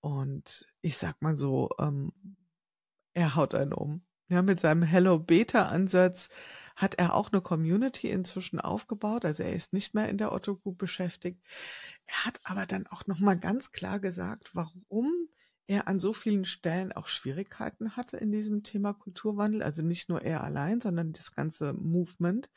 [0.00, 2.12] Und ich sag mal so, ähm,
[3.14, 4.04] er haut einen um.
[4.28, 6.28] Ja, mit seinem Hello Beta Ansatz
[6.76, 9.24] hat er auch eine Community inzwischen aufgebaut.
[9.24, 11.42] Also er ist nicht mehr in der Otto Group beschäftigt.
[12.04, 15.10] Er hat aber dann auch nochmal ganz klar gesagt, warum
[15.66, 19.62] er an so vielen Stellen auch Schwierigkeiten hatte in diesem Thema Kulturwandel.
[19.62, 22.50] Also nicht nur er allein, sondern das ganze Movement.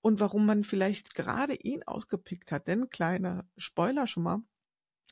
[0.00, 2.66] Und warum man vielleicht gerade ihn ausgepickt hat.
[2.66, 4.42] Denn kleiner Spoiler schon mal.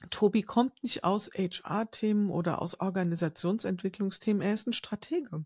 [0.09, 4.43] Tobi kommt nicht aus HR-Themen oder aus Organisationsentwicklungsthemen.
[4.43, 5.45] Er ist ein Stratege.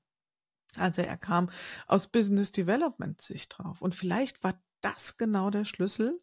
[0.79, 1.51] Also er kam
[1.87, 3.83] aus Business Development Sicht drauf.
[3.83, 6.19] Und vielleicht war das genau der Schlüssel,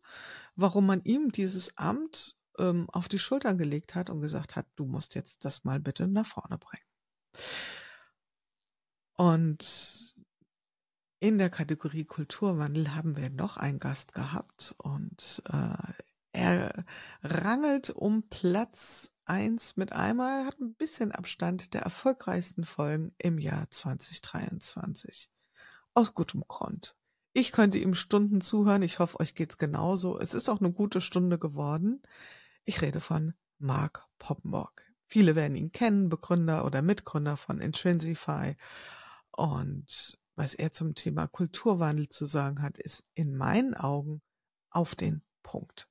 [0.56, 4.86] warum man ihm dieses Amt ähm, auf die Schultern gelegt hat und gesagt hat, du
[4.86, 6.86] musst jetzt das mal bitte nach vorne bringen.
[9.14, 10.16] Und
[11.20, 15.93] in der Kategorie Kulturwandel haben wir noch einen Gast gehabt und äh,
[16.34, 16.86] er
[17.22, 23.69] rangelt um Platz eins mit einmal, hat ein bisschen Abstand der erfolgreichsten Folgen im Jahr
[23.69, 25.30] 2023.
[25.93, 26.95] Aus gutem Grund.
[27.34, 28.82] Ich könnte ihm Stunden zuhören.
[28.82, 30.19] Ich hoffe, euch geht's genauso.
[30.19, 32.01] Es ist auch eine gute Stunde geworden.
[32.65, 34.91] Ich rede von Mark Poppenborg.
[35.07, 38.55] Viele werden ihn kennen, Begründer oder Mitgründer von Intrinsify.
[39.32, 44.22] Und was er zum Thema Kulturwandel zu sagen hat, ist in meinen Augen
[44.69, 45.91] auf den Punkt.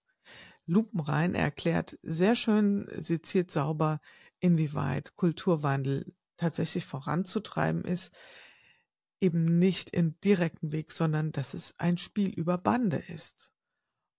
[0.71, 4.01] Lupenrein erklärt sehr schön, seziert sauber,
[4.39, 8.15] inwieweit Kulturwandel tatsächlich voranzutreiben ist,
[9.21, 13.53] eben nicht im direkten Weg, sondern dass es ein Spiel über Bande ist.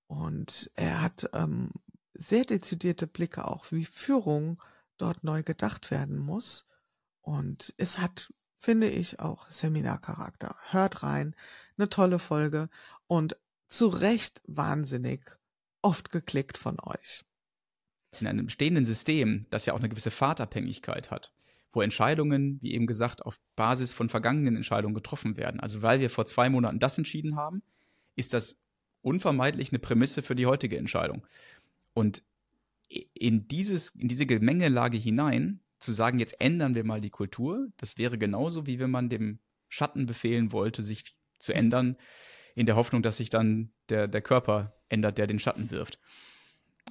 [0.08, 1.72] Und er hat ähm,
[2.14, 4.62] sehr dezidierte Blicke auch, wie Führung
[4.98, 6.68] dort neu gedacht werden muss.
[7.22, 10.58] Und es hat, finde ich, auch Seminarcharakter.
[10.70, 11.34] Hört rein,
[11.78, 12.70] eine tolle Folge
[13.08, 13.38] und
[13.70, 15.41] zu Recht wahnsinnig
[15.82, 17.24] oft geklickt von euch.
[18.20, 21.34] In einem bestehenden System, das ja auch eine gewisse Fahrtabhängigkeit hat,
[21.72, 25.60] wo Entscheidungen, wie eben gesagt, auf Basis von vergangenen Entscheidungen getroffen werden.
[25.60, 27.64] Also weil wir vor zwei Monaten das entschieden haben,
[28.16, 28.60] ist das
[29.02, 31.26] unvermeidlich eine Prämisse für die heutige Entscheidung.
[31.94, 32.24] Und
[33.14, 37.98] in, dieses, in diese Gemengelage hinein zu sagen, jetzt ändern wir mal die Kultur, das
[37.98, 41.98] wäre genauso, wie wenn man dem Schatten befehlen wollte, sich zu ändern,
[42.56, 46.00] in der Hoffnung, dass sich dann der, der Körper ändert, der den Schatten wirft.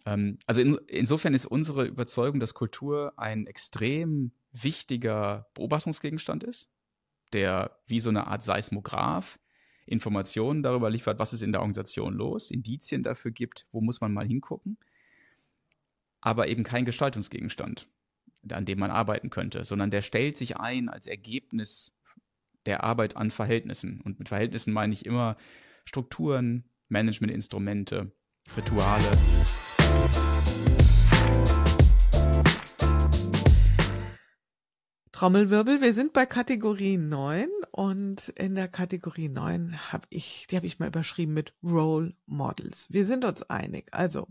[0.06, 6.68] Ähm, also in, insofern ist unsere Überzeugung, dass Kultur ein extrem wichtiger Beobachtungsgegenstand ist,
[7.32, 9.38] der wie so eine Art Seismograph
[9.86, 14.12] Informationen darüber liefert, was ist in der Organisation los, Indizien dafür gibt, wo muss man
[14.12, 14.78] mal hingucken,
[16.20, 17.88] aber eben kein Gestaltungsgegenstand,
[18.50, 21.92] an dem man arbeiten könnte, sondern der stellt sich ein als Ergebnis
[22.66, 24.00] der Arbeit an Verhältnissen.
[24.00, 25.36] Und mit Verhältnissen meine ich immer
[25.84, 28.12] Strukturen, Managementinstrumente,
[28.56, 29.11] Rituale.
[35.12, 40.66] Trommelwirbel, wir sind bei Kategorie 9 und in der Kategorie 9 habe ich, die habe
[40.66, 42.86] ich mal überschrieben mit Role Models.
[42.88, 43.88] Wir sind uns einig.
[43.92, 44.28] Also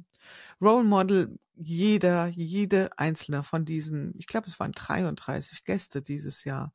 [0.60, 6.74] Role Model, jeder, jede einzelne von diesen, ich glaube, es waren 33 Gäste dieses Jahr,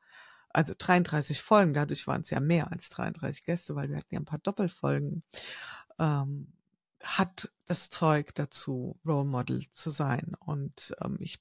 [0.55, 4.20] also 33 Folgen, dadurch waren es ja mehr als 33 Gäste, weil wir hatten ja
[4.20, 5.22] ein paar Doppelfolgen,
[5.98, 6.52] ähm,
[7.02, 10.34] hat das Zeug dazu, Role Model zu sein.
[10.40, 11.38] Und ähm, ich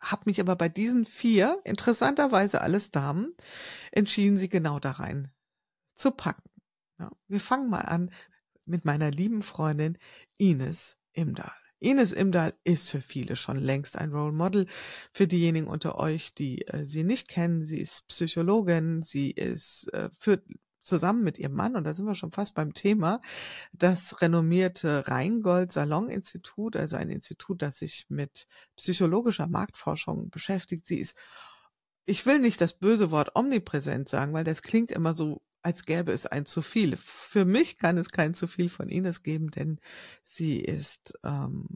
[0.00, 3.34] habe mich aber bei diesen vier, interessanterweise alles Damen,
[3.92, 5.30] entschieden, sie genau da rein
[5.94, 6.50] zu packen.
[6.98, 8.10] Ja, wir fangen mal an
[8.66, 9.98] mit meiner lieben Freundin
[10.38, 11.63] Ines Imdahl.
[11.84, 14.66] Ines Imdahl ist für viele schon längst ein Role Model.
[15.12, 20.10] Für diejenigen unter euch, die äh, sie nicht kennen, sie ist Psychologin, sie ist äh,
[20.18, 20.44] führt
[20.84, 23.20] zusammen mit ihrem Mann, und da sind wir schon fast beim Thema,
[23.72, 30.86] das renommierte Rheingold Salon Institut, also ein Institut, das sich mit psychologischer Marktforschung beschäftigt.
[30.86, 31.16] Sie ist,
[32.06, 36.12] ich will nicht das böse Wort omnipräsent sagen, weil das klingt immer so, als gäbe
[36.12, 36.96] es ein zu viel.
[36.96, 39.80] Für mich kann es kein zu viel von Ines geben, denn
[40.22, 41.66] sie ist ähm,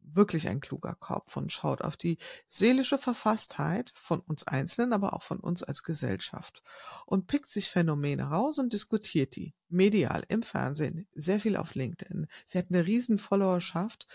[0.00, 2.16] wirklich ein kluger Kopf und schaut auf die
[2.48, 6.62] seelische Verfasstheit von uns Einzelnen, aber auch von uns als Gesellschaft
[7.04, 9.54] und pickt sich Phänomene raus und diskutiert die.
[9.68, 12.26] Medial, im Fernsehen, sehr viel auf LinkedIn.
[12.46, 14.06] Sie hat eine riesen Followerschaft.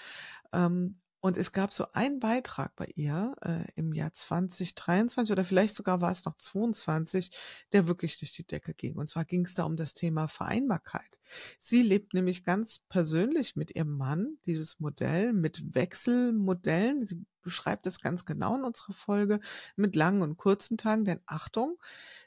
[0.52, 5.74] Ähm, und es gab so einen Beitrag bei ihr äh, im Jahr 2023 oder vielleicht
[5.74, 7.32] sogar war es noch 22,
[7.72, 8.98] der wirklich durch die Decke ging.
[8.98, 11.22] Und zwar ging es da um das Thema Vereinbarkeit.
[11.60, 17.06] Sie lebt nämlich ganz persönlich mit ihrem Mann dieses Modell mit Wechselmodellen.
[17.08, 19.40] Sie beschreibt es ganz genau in unserer Folge
[19.78, 21.06] mit langen und kurzen Tagen.
[21.06, 21.82] Denn Achtung,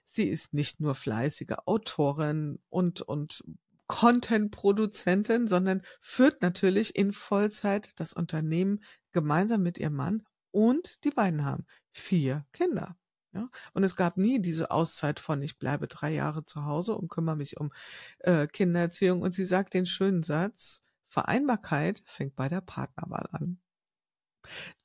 [0.06, 3.44] sie ist nicht nur fleißige Autorin und, und
[3.86, 8.82] Content-Produzentin, sondern führt natürlich in Vollzeit das Unternehmen
[9.12, 12.96] gemeinsam mit ihrem Mann und die beiden haben vier Kinder.
[13.32, 13.50] Ja?
[13.74, 17.36] Und es gab nie diese Auszeit von, ich bleibe drei Jahre zu Hause und kümmere
[17.36, 17.72] mich um
[18.20, 19.20] äh, Kindererziehung.
[19.20, 23.60] Und sie sagt den schönen Satz, Vereinbarkeit fängt bei der Partnerwahl an.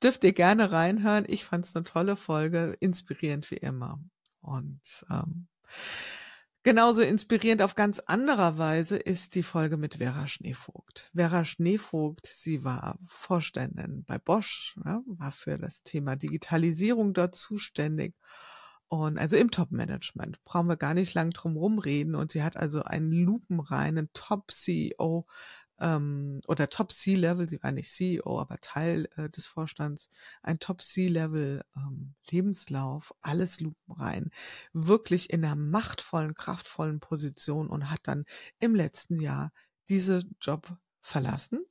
[0.02, 1.24] Dürft ihr gerne reinhören.
[1.26, 3.98] Ich fand es eine tolle Folge, inspirierend wie immer.
[4.40, 5.48] Und ähm,
[6.64, 11.10] Genauso inspirierend auf ganz anderer Weise ist die Folge mit Vera Schneevogt.
[11.12, 18.14] Vera Schneevogt, sie war Vorständin bei Bosch, ja, war für das Thema Digitalisierung dort zuständig.
[18.86, 22.14] Und also im Top-Management brauchen wir gar nicht lang drum rumreden.
[22.14, 25.26] Und sie hat also einen lupenreinen Top-CEO
[25.82, 30.08] ähm, oder Top C-Level, sie war nicht CEO, aber Teil äh, des Vorstands,
[30.42, 34.30] ein Top C-Level ähm, Lebenslauf, alles lupenrein,
[34.72, 38.24] wirklich in einer machtvollen, kraftvollen Position und hat dann
[38.60, 39.52] im letzten Jahr
[39.88, 41.64] diese Job verlassen,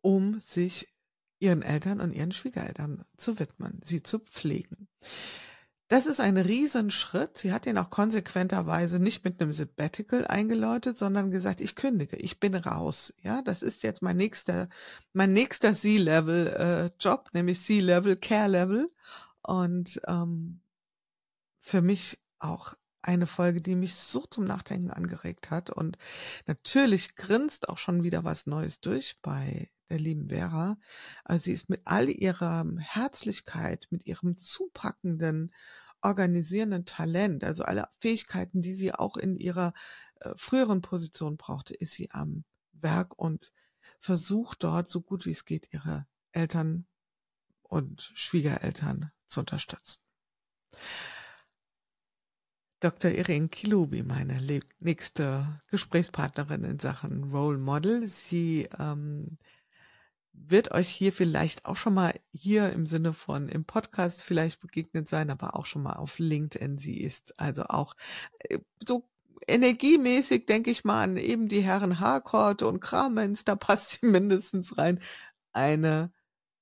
[0.00, 0.92] um sich
[1.38, 4.88] ihren Eltern und ihren Schwiegereltern zu widmen, sie zu pflegen.
[5.92, 7.36] Das ist ein Riesenschritt.
[7.36, 12.40] Sie hat ihn auch konsequenterweise nicht mit einem Sabbatical eingeläutet, sondern gesagt, ich kündige, ich
[12.40, 13.12] bin raus.
[13.20, 14.70] Ja, das ist jetzt mein nächster,
[15.12, 18.90] mein nächster C-Level-Job, äh, nämlich C-Level, Care-Level.
[19.42, 20.62] Und ähm,
[21.58, 22.72] für mich auch
[23.02, 25.70] eine Folge, die mich so zum Nachdenken angeregt hat.
[25.70, 25.98] Und
[26.46, 30.78] natürlich grinst auch schon wieder was Neues durch bei der lieben Vera.
[31.24, 35.52] Also sie ist mit all ihrer Herzlichkeit, mit ihrem zupackenden,
[36.00, 39.74] organisierenden Talent, also alle Fähigkeiten, die sie auch in ihrer
[40.20, 43.52] äh, früheren Position brauchte, ist sie am Werk und
[44.00, 46.86] versucht dort so gut wie es geht ihre Eltern
[47.62, 50.02] und Schwiegereltern zu unterstützen.
[52.82, 53.12] Dr.
[53.12, 54.40] Irene Kilubi, meine
[54.80, 58.08] nächste Gesprächspartnerin in Sachen Role Model.
[58.08, 59.38] Sie ähm,
[60.32, 65.08] wird euch hier vielleicht auch schon mal hier im Sinne von im Podcast vielleicht begegnet
[65.08, 66.78] sein, aber auch schon mal auf LinkedIn.
[66.78, 67.94] Sie ist also auch
[68.40, 69.08] äh, so
[69.46, 74.76] energiemäßig, denke ich mal, an eben die Herren Harcourt und Kramens, da passt sie mindestens
[74.76, 74.98] rein.
[75.52, 76.12] Eine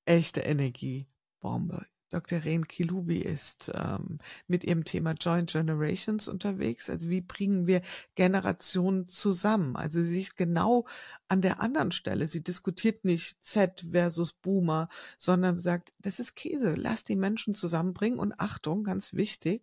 [0.04, 1.86] echte Energiebombe.
[2.10, 2.44] Dr.
[2.44, 6.90] Ren Kilubi ist ähm, mit ihrem Thema Joint Generations unterwegs.
[6.90, 7.82] Also wie bringen wir
[8.16, 9.76] Generationen zusammen?
[9.76, 10.86] Also sie ist genau
[11.28, 12.28] an der anderen Stelle.
[12.28, 14.88] Sie diskutiert nicht Z versus Boomer,
[15.18, 16.74] sondern sagt, das ist Käse.
[16.76, 19.62] Lass die Menschen zusammenbringen und Achtung, ganz wichtig,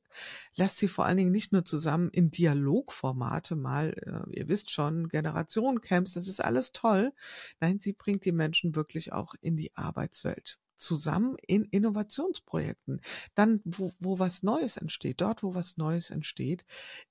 [0.56, 5.10] lass sie vor allen Dingen nicht nur zusammen in Dialogformate mal, äh, ihr wisst schon,
[5.10, 7.12] Generationencamps, das ist alles toll.
[7.60, 13.02] Nein, sie bringt die Menschen wirklich auch in die Arbeitswelt zusammen in Innovationsprojekten.
[13.36, 16.66] Dann, wo, wo was Neues entsteht, dort, wo was Neues entsteht,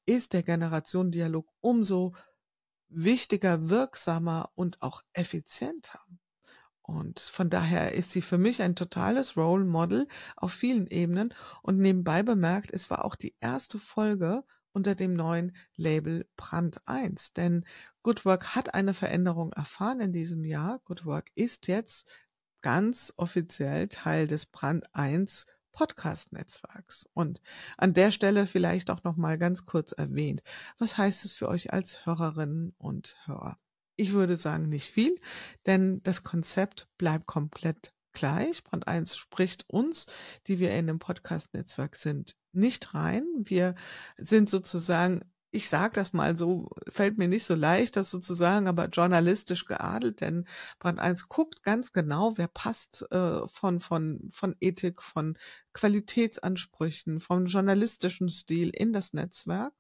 [0.06, 2.14] ist der Generationendialog umso
[2.88, 6.00] wichtiger, wirksamer und auch effizienter.
[6.82, 10.06] Und von daher ist sie für mich ein totales Role Model
[10.36, 11.34] auf vielen Ebenen.
[11.62, 17.32] Und nebenbei bemerkt, es war auch die erste Folge unter dem neuen Label Brand 1.
[17.32, 17.64] Denn
[18.04, 20.78] Good Work hat eine Veränderung erfahren in diesem Jahr.
[20.84, 22.06] Good Work ist jetzt
[22.66, 27.08] ganz offiziell Teil des Brand 1 Podcast-Netzwerks.
[27.14, 27.40] Und
[27.76, 30.42] an der Stelle vielleicht auch noch mal ganz kurz erwähnt.
[30.76, 33.60] Was heißt es für euch als Hörerinnen und Hörer?
[33.94, 35.14] Ich würde sagen, nicht viel,
[35.66, 38.64] denn das Konzept bleibt komplett gleich.
[38.64, 40.06] Brand 1 spricht uns,
[40.48, 43.24] die wir in dem Podcast-Netzwerk sind, nicht rein.
[43.44, 43.76] Wir
[44.18, 45.20] sind sozusagen
[45.56, 50.20] ich sage das mal so, fällt mir nicht so leicht, das sozusagen, aber journalistisch geadelt,
[50.20, 50.46] denn
[50.78, 55.38] Brand 1 guckt ganz genau, wer passt äh, von, von, von Ethik, von
[55.72, 59.72] Qualitätsansprüchen, vom journalistischen Stil in das Netzwerk.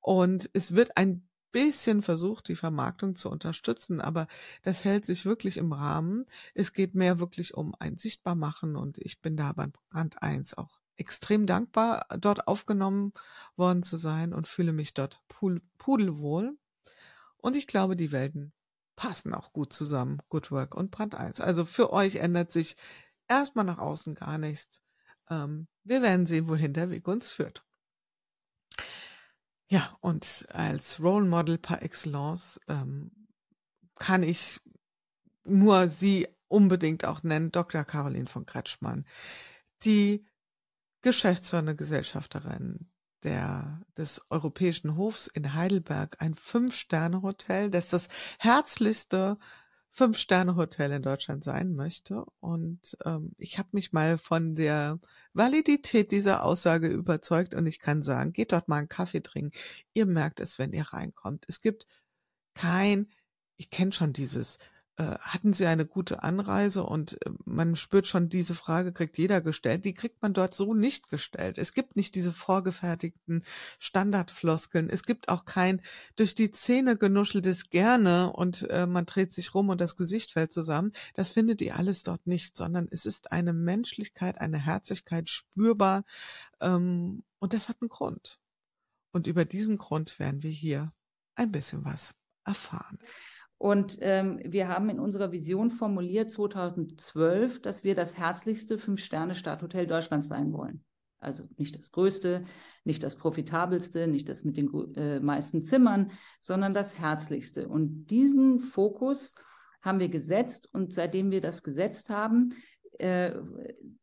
[0.00, 4.28] Und es wird ein bisschen versucht, die Vermarktung zu unterstützen, aber
[4.62, 6.26] das hält sich wirklich im Rahmen.
[6.54, 10.81] Es geht mehr wirklich um ein Sichtbarmachen und ich bin da bei Brand 1 auch
[11.02, 13.12] extrem dankbar, dort aufgenommen
[13.56, 15.20] worden zu sein und fühle mich dort
[15.78, 16.56] pudelwohl.
[17.38, 18.52] Und ich glaube, die Welten
[18.96, 21.40] passen auch gut zusammen, Good Work und Brand 1.
[21.40, 22.76] Also für euch ändert sich
[23.28, 24.82] erstmal nach außen gar nichts.
[25.28, 27.64] Ähm, wir werden sehen, wohin der Weg uns führt.
[29.68, 33.10] Ja, und als Role Model par excellence ähm,
[33.96, 34.60] kann ich
[35.44, 37.82] nur sie unbedingt auch nennen, Dr.
[37.84, 39.06] Caroline von Kretschmann,
[39.84, 40.26] die
[41.02, 42.88] geschäftsführende Gesellschafterin
[43.22, 49.38] der, des Europäischen Hofs in Heidelberg, ein Fünf-Sterne-Hotel, das das herzlichste
[49.90, 52.24] Fünf-Sterne-Hotel in Deutschland sein möchte.
[52.40, 54.98] Und ähm, ich habe mich mal von der
[55.34, 59.56] Validität dieser Aussage überzeugt und ich kann sagen, geht dort mal einen Kaffee trinken.
[59.92, 61.44] Ihr merkt es, wenn ihr reinkommt.
[61.46, 61.86] Es gibt
[62.54, 63.10] kein,
[63.56, 64.58] ich kenne schon dieses
[65.20, 66.84] hatten Sie eine gute Anreise?
[66.84, 69.84] Und äh, man spürt schon, diese Frage kriegt jeder gestellt.
[69.84, 71.58] Die kriegt man dort so nicht gestellt.
[71.58, 73.44] Es gibt nicht diese vorgefertigten
[73.78, 74.90] Standardfloskeln.
[74.90, 75.80] Es gibt auch kein
[76.16, 80.52] durch die Zähne genuscheltes Gerne und äh, man dreht sich rum und das Gesicht fällt
[80.52, 80.92] zusammen.
[81.14, 86.04] Das findet ihr alles dort nicht, sondern es ist eine Menschlichkeit, eine Herzlichkeit spürbar.
[86.60, 88.40] Ähm, und das hat einen Grund.
[89.12, 90.92] Und über diesen Grund werden wir hier
[91.34, 92.14] ein bisschen was
[92.44, 92.98] erfahren.
[93.62, 100.26] Und ähm, wir haben in unserer Vision formuliert 2012, dass wir das herzlichste Fünf-Sterne-Stadthotel Deutschlands
[100.26, 100.82] sein wollen.
[101.20, 102.42] Also nicht das Größte,
[102.82, 106.10] nicht das Profitabelste, nicht das mit den äh, meisten Zimmern,
[106.40, 107.68] sondern das Herzlichste.
[107.68, 109.32] Und diesen Fokus
[109.80, 112.54] haben wir gesetzt und seitdem wir das gesetzt haben,
[112.98, 113.30] äh,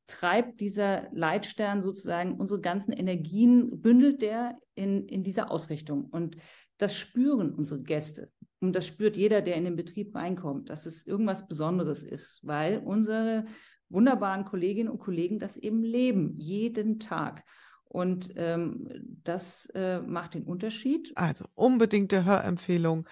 [0.07, 6.05] treibt dieser Leitstern sozusagen unsere ganzen Energien, bündelt der in, in dieser Ausrichtung.
[6.05, 6.38] Und
[6.80, 8.32] das spüren unsere Gäste.
[8.61, 12.80] Und das spürt jeder, der in den Betrieb reinkommt, dass es irgendwas Besonderes ist, weil
[12.80, 13.45] unsere
[13.89, 17.43] wunderbaren Kolleginnen und Kollegen das eben leben, jeden Tag.
[17.86, 18.89] Und ähm,
[19.23, 21.11] das äh, macht den Unterschied.
[21.15, 23.07] Also unbedingte Hörempfehlung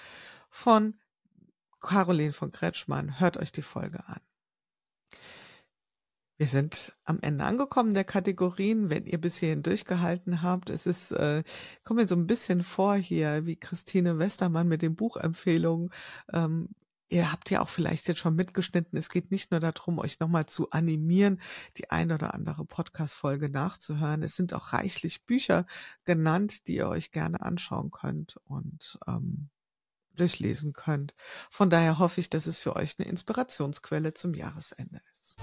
[0.49, 0.95] von
[1.79, 3.19] Caroline von Kretschmann.
[3.19, 4.19] Hört euch die Folge an.
[6.37, 8.91] Wir sind am Ende angekommen der Kategorien.
[8.91, 11.43] Wenn ihr bis hierhin durchgehalten habt, es ist, äh,
[11.83, 15.89] kommt mir so ein bisschen vor hier, wie Christine Westermann mit den Buchempfehlungen.
[16.31, 16.69] Ähm,
[17.09, 18.99] ihr habt ja auch vielleicht jetzt schon mitgeschnitten.
[18.99, 21.41] Es geht nicht nur darum, euch nochmal zu animieren,
[21.77, 24.21] die ein oder andere Podcast-Folge nachzuhören.
[24.21, 25.65] Es sind auch reichlich Bücher
[26.05, 29.49] genannt, die ihr euch gerne anschauen könnt und ähm,
[30.15, 31.15] durchlesen könnt.
[31.49, 35.37] Von daher hoffe ich, dass es für euch eine Inspirationsquelle zum Jahresende ist.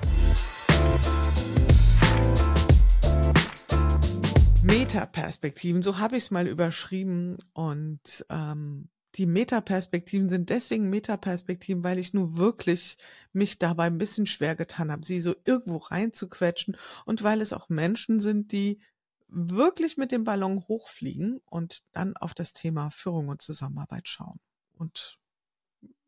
[4.62, 7.38] Metaperspektiven, so habe ich es mal überschrieben.
[7.52, 12.96] Und ähm, die Metaperspektiven sind deswegen Metaperspektiven, weil ich nur wirklich
[13.32, 17.68] mich dabei ein bisschen schwer getan habe, sie so irgendwo reinzuquetschen und weil es auch
[17.68, 18.80] Menschen sind, die
[19.28, 24.40] wirklich mit dem Ballon hochfliegen und dann auf das Thema Führung und Zusammenarbeit schauen
[24.72, 25.18] und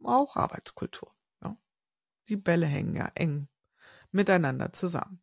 [0.03, 1.13] auch Arbeitskultur.
[1.43, 1.57] Ja.
[2.29, 3.49] Die Bälle hängen ja eng
[4.17, 5.21] miteinander zusammen.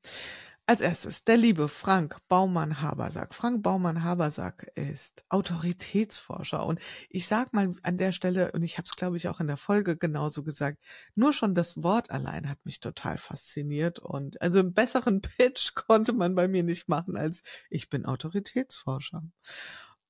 [0.65, 3.35] Als erstes der liebe Frank Baumann-Habersack.
[3.35, 6.79] Frank Baumann-Habersack ist Autoritätsforscher und
[7.09, 9.57] ich sag mal an der Stelle, und ich habe es glaube ich auch in der
[9.57, 10.81] Folge genauso gesagt,
[11.15, 16.13] nur schon das Wort allein hat mich total fasziniert und also einen besseren Pitch konnte
[16.13, 19.21] man bei mir nicht machen als ich bin Autoritätsforscher.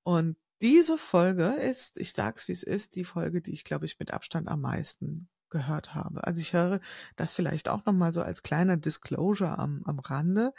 [0.04, 3.98] Und diese Folge ist, ich sag's wie es ist, die Folge, die ich glaube ich
[3.98, 6.28] mit Abstand am meisten gehört habe.
[6.28, 6.82] Also ich höre
[7.16, 10.54] das vielleicht auch nochmal so als kleiner Disclosure am, am Rande,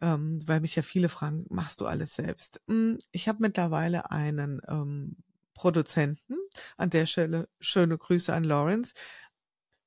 [0.00, 2.62] ähm, weil mich ja viele fragen, machst du alles selbst?
[2.68, 5.16] Hm, ich habe mittlerweile einen ähm,
[5.54, 6.36] Produzenten,
[6.78, 8.94] an der Stelle schöne Grüße an Lawrence,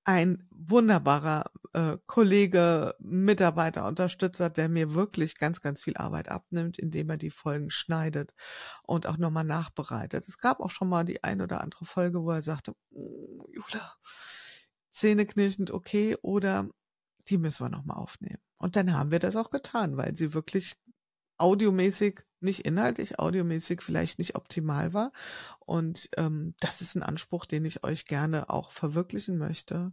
[0.03, 7.09] ein wunderbarer äh, Kollege, Mitarbeiter, Unterstützer, der mir wirklich ganz, ganz viel Arbeit abnimmt, indem
[7.09, 8.33] er die Folgen schneidet
[8.83, 10.25] und auch nochmal nachbereitet.
[10.27, 13.93] Es gab auch schon mal die ein oder andere Folge, wo er sagte, oh, Jula,
[14.89, 16.69] zähneknirschend okay, oder
[17.27, 18.41] die müssen wir nochmal aufnehmen.
[18.57, 20.77] Und dann haben wir das auch getan, weil sie wirklich
[21.37, 25.11] audiomäßig, nicht inhaltlich, audiomäßig vielleicht nicht optimal war.
[25.59, 29.91] Und ähm, das ist ein Anspruch, den ich euch gerne auch verwirklichen möchte.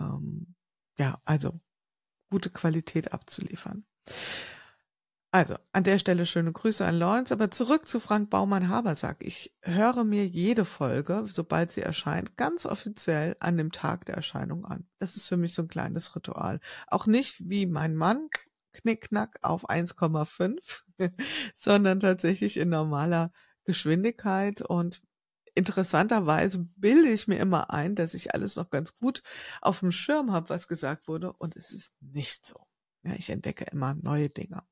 [0.00, 0.56] Ähm,
[0.98, 1.60] ja, also
[2.30, 3.84] gute Qualität abzuliefern.
[5.34, 9.16] Also, an der Stelle schöne Grüße an Lawrence, aber zurück zu Frank Baumann-Habersack.
[9.20, 14.66] Ich höre mir jede Folge, sobald sie erscheint, ganz offiziell an dem Tag der Erscheinung
[14.66, 14.86] an.
[14.98, 16.60] Das ist für mich so ein kleines Ritual.
[16.86, 18.28] Auch nicht wie mein Mann,
[18.74, 20.82] Knickknack auf 1,5,
[21.54, 23.32] sondern tatsächlich in normaler
[23.64, 25.00] Geschwindigkeit und
[25.54, 29.22] interessanterweise bilde ich mir immer ein, dass ich alles noch ganz gut
[29.60, 32.66] auf dem Schirm habe, was gesagt wurde und es ist nicht so.
[33.04, 34.62] Ja, ich entdecke immer neue Dinge.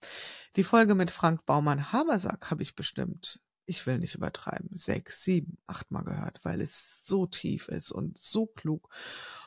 [0.56, 6.04] Die Folge mit Frank Baumann-Habersack habe ich bestimmt, ich will nicht übertreiben, sechs, sieben, achtmal
[6.04, 8.88] gehört, weil es so tief ist und so klug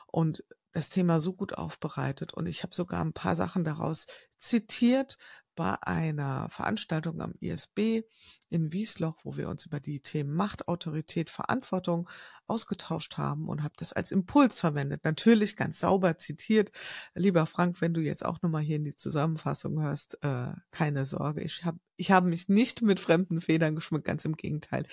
[0.06, 2.34] und das Thema so gut aufbereitet.
[2.34, 4.06] Und ich habe sogar ein paar Sachen daraus
[4.38, 5.16] zitiert,
[5.54, 8.02] bei einer Veranstaltung am ISB
[8.50, 12.08] in Wiesloch, wo wir uns über die Themen Macht, Autorität, Verantwortung
[12.46, 15.04] ausgetauscht haben und habe das als Impuls verwendet.
[15.04, 16.72] Natürlich ganz sauber zitiert.
[17.14, 21.42] Lieber Frank, wenn du jetzt auch nochmal hier in die Zusammenfassung hörst, äh, keine Sorge.
[21.42, 24.86] Ich habe ich hab mich nicht mit fremden Federn geschmückt, ganz im Gegenteil.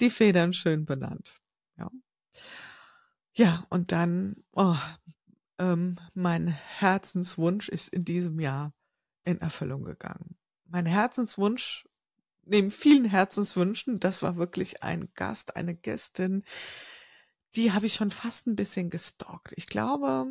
[0.00, 1.36] Die Federn schön benannt.
[1.76, 1.90] Ja,
[3.34, 4.76] ja und dann, oh,
[5.58, 8.72] ähm, mein Herzenswunsch ist in diesem Jahr
[9.24, 10.36] in Erfüllung gegangen.
[10.66, 11.88] Mein Herzenswunsch,
[12.42, 16.44] neben vielen Herzenswünschen, das war wirklich ein Gast, eine Gästin,
[17.56, 19.52] die habe ich schon fast ein bisschen gestalkt.
[19.56, 20.26] Ich glaube,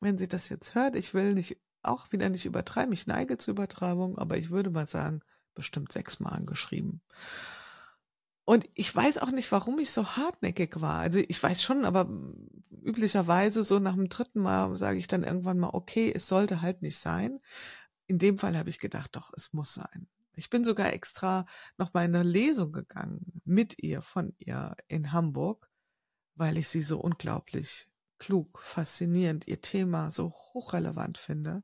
[0.00, 3.52] wenn sie das jetzt hört, ich will nicht auch wieder nicht übertreiben, ich neige zur
[3.52, 5.20] Übertreibung, aber ich würde mal sagen,
[5.54, 7.02] bestimmt sechsmal angeschrieben.
[8.44, 11.00] Und ich weiß auch nicht, warum ich so hartnäckig war.
[11.00, 12.08] Also ich weiß schon, aber
[12.82, 16.82] üblicherweise so nach dem dritten Mal sage ich dann irgendwann mal, okay, es sollte halt
[16.82, 17.40] nicht sein.
[18.06, 20.08] In dem Fall habe ich gedacht, doch, es muss sein.
[20.36, 21.46] Ich bin sogar extra
[21.78, 25.70] noch bei einer Lesung gegangen mit ihr, von ihr in Hamburg,
[26.34, 27.88] weil ich sie so unglaublich
[28.18, 31.62] klug, faszinierend, ihr Thema so hochrelevant finde.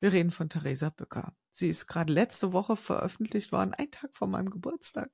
[0.00, 1.34] Wir reden von Theresa Bücker.
[1.50, 5.10] Sie ist gerade letzte Woche veröffentlicht worden, ein Tag vor meinem Geburtstag.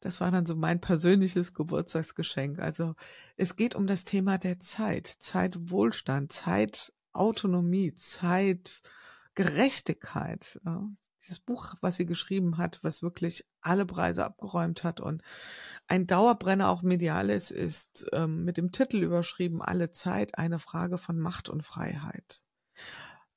[0.00, 2.58] Das war dann so mein persönliches Geburtstagsgeschenk.
[2.58, 2.94] Also
[3.36, 10.60] es geht um das Thema der Zeit, Zeitwohlstand, Zeitautonomie, Zeitgerechtigkeit.
[10.64, 10.88] Ja,
[11.22, 15.22] dieses Buch, was sie geschrieben hat, was wirklich alle Preise abgeräumt hat und
[15.86, 20.98] ein Dauerbrenner auch medial ist, ist ähm, mit dem Titel überschrieben, Alle Zeit, eine Frage
[20.98, 22.44] von Macht und Freiheit.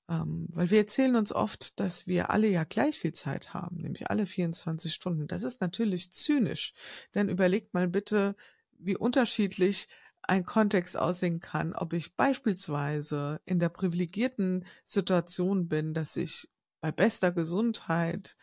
[0.10, 4.10] Ähm, weil wir erzählen uns oft, dass wir alle ja gleich viel Zeit haben, nämlich
[4.10, 5.28] alle 24 Stunden.
[5.28, 6.74] Das ist natürlich zynisch,
[7.16, 8.36] denn überlegt mal bitte,
[8.78, 9.88] wie unterschiedlich
[10.24, 16.50] ein Kontext aussehen kann, ob ich beispielsweise in der privilegierten Situation bin, dass ich
[16.82, 18.36] bei bester Gesundheit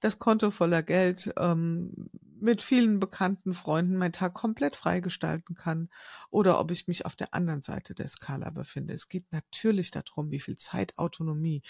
[0.00, 2.10] das Konto voller Geld ähm,
[2.44, 5.88] mit vielen bekannten Freunden meinen Tag komplett freigestalten kann
[6.30, 8.92] oder ob ich mich auf der anderen Seite der Skala befinde.
[8.92, 11.62] Es geht natürlich darum, wie viel Zeitautonomie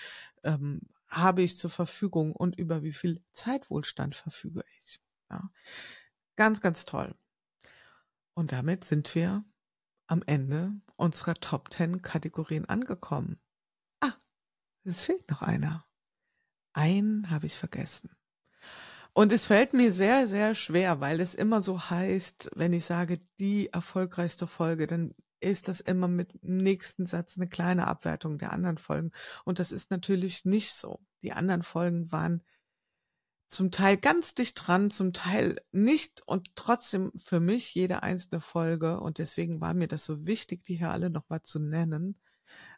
[0.43, 5.01] ähm, habe ich zur Verfügung und über wie viel Zeitwohlstand verfüge ich.
[5.31, 5.49] Ja.
[6.35, 7.15] Ganz, ganz toll.
[8.35, 9.45] Und damit sind wir
[10.09, 13.41] am Ende unserer Top 10 Kategorien angekommen.
[14.01, 14.15] Ah,
[14.83, 15.87] es fehlt noch einer.
[16.73, 18.11] Einen habe ich vergessen.
[19.15, 23.21] Und es fällt mir sehr, sehr schwer, weil es immer so heißt, wenn ich sage,
[23.39, 28.53] die erfolgreichste Folge, dann ist das immer mit dem nächsten Satz eine kleine Abwertung der
[28.53, 29.13] anderen Folgen.
[29.45, 30.99] Und das ist natürlich nicht so.
[31.23, 32.43] Die anderen Folgen waren
[33.49, 38.99] zum Teil ganz dicht dran, zum Teil nicht und trotzdem für mich jede einzelne Folge.
[38.99, 42.19] Und deswegen war mir das so wichtig, die hier alle nochmal zu nennen,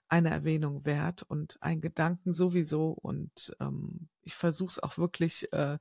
[0.09, 2.91] eine Erwähnung wert und ein Gedanken sowieso.
[2.91, 5.78] Und ähm, ich versuche es auch wirklich äh,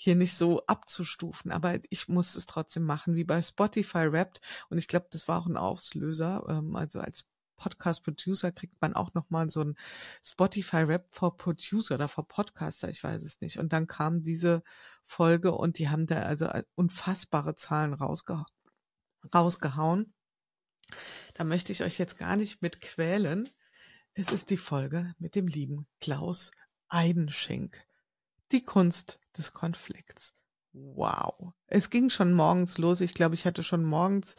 [0.00, 4.40] hier nicht so abzustufen, aber ich muss es trotzdem machen, wie bei Spotify Wrapped.
[4.70, 6.46] Und ich glaube, das war auch ein Auslöser.
[6.48, 7.26] Ähm, also als
[7.56, 9.76] Podcast-Producer kriegt man auch nochmal so ein
[10.22, 13.58] Spotify-Rap for Producer oder for Podcaster, ich weiß es nicht.
[13.58, 14.62] Und dann kam diese
[15.04, 18.44] Folge und die haben da also äh, unfassbare Zahlen rausge
[19.34, 20.14] rausgehauen.
[21.34, 23.48] Da möchte ich euch jetzt gar nicht mit quälen.
[24.14, 26.52] Es ist die Folge mit dem lieben Klaus
[26.88, 27.87] Eidenschink.
[28.52, 30.34] Die Kunst des Konflikts.
[30.72, 31.52] Wow.
[31.66, 33.00] Es ging schon morgens los.
[33.00, 34.36] Ich glaube, ich hatte schon morgens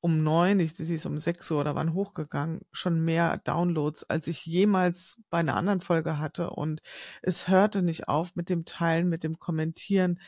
[0.00, 4.28] um neun, ich, sie ist um sechs Uhr oder wann hochgegangen, schon mehr Downloads, als
[4.28, 6.50] ich jemals bei einer anderen Folge hatte.
[6.50, 6.82] Und
[7.22, 10.20] es hörte nicht auf mit dem Teilen, mit dem Kommentieren.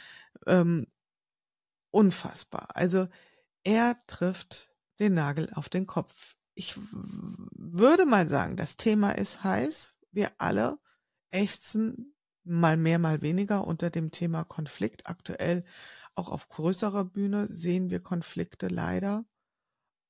[0.46, 0.86] Ähm,
[1.90, 2.68] unfassbar.
[2.74, 3.08] Also
[3.62, 6.36] er trifft den Nagel auf den Kopf.
[6.54, 9.94] Ich würde mal sagen, das Thema ist heiß.
[10.10, 10.78] Wir alle
[11.30, 12.14] ächzen
[12.44, 15.06] mal mehr, mal weniger unter dem Thema Konflikt.
[15.06, 15.64] Aktuell
[16.14, 19.24] auch auf größerer Bühne sehen wir Konflikte leider.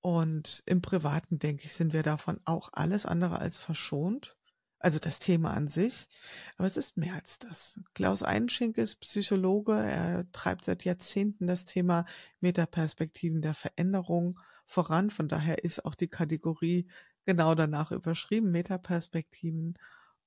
[0.00, 4.36] Und im Privaten, denke ich, sind wir davon auch alles andere als verschont.
[4.78, 6.08] Also das Thema an sich.
[6.56, 7.80] Aber es ist mehr als das.
[7.94, 9.74] Klaus Einschink ist Psychologe.
[9.74, 12.06] Er treibt seit Jahrzehnten das Thema
[12.40, 15.10] Metaperspektiven der Veränderung voran.
[15.10, 16.88] Von daher ist auch die Kategorie
[17.26, 19.78] genau danach überschrieben, Metaperspektiven.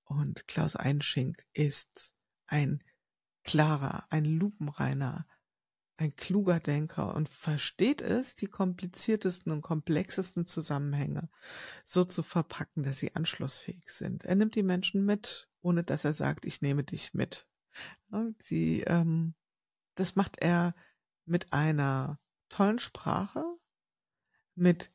[0.06, 2.14] Und Klaus Einschink ist
[2.48, 2.84] ein
[3.44, 5.28] klarer, ein lupenreiner,
[5.98, 11.30] ein kluger Denker und versteht es, die kompliziertesten und komplexesten Zusammenhänge
[11.86, 14.26] so zu verpacken, dass sie anschlussfähig sind.
[14.26, 17.48] Er nimmt die Menschen mit, ohne dass er sagt, ich nehme dich mit.
[18.40, 19.36] Sie, ähm,
[19.96, 20.76] das macht er
[21.26, 23.44] mit einer tollen Sprache,
[24.56, 24.92] mit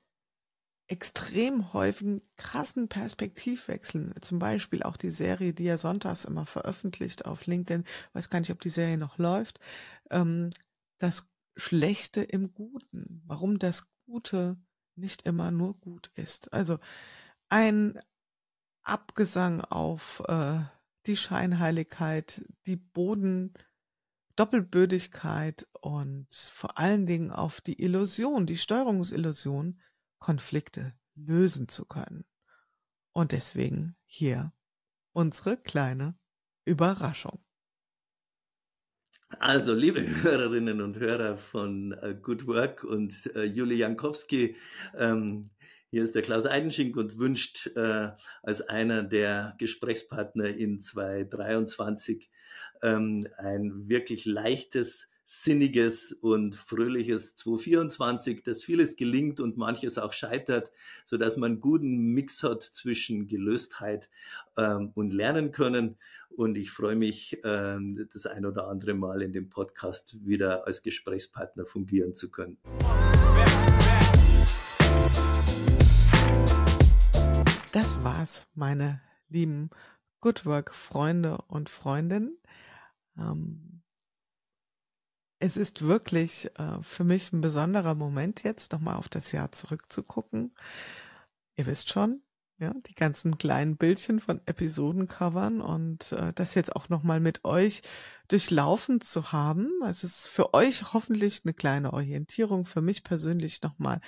[0.89, 4.14] extrem häufigen krassen Perspektivwechseln.
[4.22, 7.84] Zum Beispiel auch die Serie, die er sonntags immer veröffentlicht auf LinkedIn.
[8.14, 9.61] weiß gar nicht, ob die Serie noch läuft.
[10.11, 10.51] Ähm,
[10.99, 13.22] das Schlechte im Guten.
[13.26, 14.57] Warum das Gute
[14.97, 16.53] nicht immer nur gut ist.
[16.53, 16.78] Also
[17.49, 18.01] ein
[18.82, 20.61] Abgesang auf äh,
[21.07, 23.53] die Scheinheiligkeit, die Boden,
[24.37, 29.80] Doppelbödigkeit und vor allen Dingen auf die Illusion, die Steuerungsillusion,
[30.18, 32.24] Konflikte lösen zu können.
[33.12, 34.53] Und deswegen hier
[35.12, 36.16] unsere kleine
[36.64, 37.45] Überraschung.
[39.40, 44.57] Also, liebe Hörerinnen und Hörer von äh, Good Work und äh, Julie Jankowski,
[44.96, 45.50] ähm,
[45.90, 48.11] hier ist der Klaus Eidenschink und wünscht äh,
[48.42, 52.30] als einer der Gesprächspartner in 2023
[52.82, 60.71] ähm, ein wirklich leichtes sinniges und fröhliches 2024, dass vieles gelingt und manches auch scheitert,
[61.05, 64.09] so dass man einen guten Mix hat zwischen Gelöstheit
[64.57, 65.99] ähm, und Lernen können.
[66.30, 70.83] Und ich freue mich, ähm, das ein oder andere Mal in dem Podcast wieder als
[70.83, 72.57] Gesprächspartner fungieren zu können.
[77.72, 79.68] Das war's, meine lieben
[80.22, 82.38] Good Work Freunde und Freundinnen.
[83.18, 83.78] Ähm,
[85.40, 90.54] es ist wirklich äh, für mich ein besonderer Moment jetzt, nochmal auf das Jahr zurückzugucken.
[91.56, 92.22] Ihr wisst schon,
[92.58, 97.82] ja, die ganzen kleinen Bildchen von Episodencovern und äh, das jetzt auch nochmal mit euch
[98.26, 99.70] durchlaufen zu haben.
[99.84, 104.00] Es ist für euch hoffentlich eine kleine Orientierung, für mich persönlich nochmal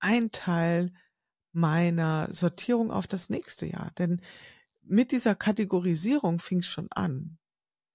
[0.00, 0.92] ein Teil
[1.52, 3.90] meiner Sortierung auf das nächste Jahr.
[3.98, 4.22] Denn
[4.82, 7.37] mit dieser Kategorisierung fing es schon an.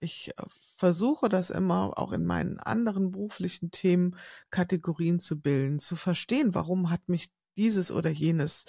[0.03, 0.43] Ich äh,
[0.77, 4.17] versuche das immer auch in meinen anderen beruflichen Themen
[4.49, 8.65] Kategorien zu bilden, zu verstehen, warum hat mich dieses oder jenes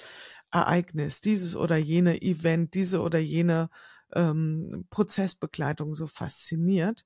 [0.53, 3.71] Ereignis, dieses oder jene Event, diese oder jene
[4.15, 7.05] ähm, Prozessbegleitung so fasziniert,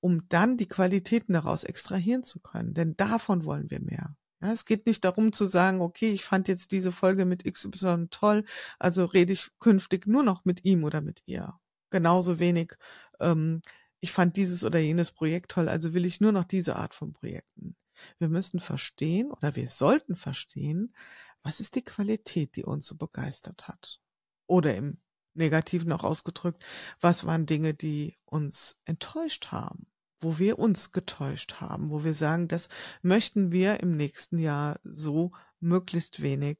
[0.00, 2.74] um dann die Qualitäten daraus extrahieren zu können.
[2.74, 4.16] Denn davon wollen wir mehr.
[4.42, 8.08] Ja, es geht nicht darum zu sagen, okay, ich fand jetzt diese Folge mit XY
[8.10, 8.44] toll,
[8.80, 11.54] also rede ich künftig nur noch mit ihm oder mit ihr.
[11.92, 12.72] Genauso wenig,
[13.20, 13.60] ähm,
[14.00, 17.12] ich fand dieses oder jenes Projekt toll, also will ich nur noch diese Art von
[17.12, 17.76] Projekten.
[18.18, 20.94] Wir müssen verstehen oder wir sollten verstehen,
[21.42, 24.00] was ist die Qualität, die uns so begeistert hat?
[24.46, 25.02] Oder im
[25.34, 26.64] Negativen auch ausgedrückt,
[27.02, 29.86] was waren Dinge, die uns enttäuscht haben?
[30.22, 32.70] Wo wir uns getäuscht haben, wo wir sagen, das
[33.02, 36.56] möchten wir im nächsten Jahr so möglichst wenig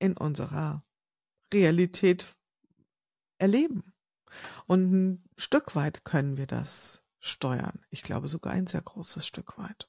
[0.00, 0.84] in unserer
[1.54, 2.26] Realität
[3.38, 3.91] erleben.
[4.66, 7.80] Und ein Stück weit können wir das steuern.
[7.90, 9.88] Ich glaube sogar ein sehr großes Stück weit.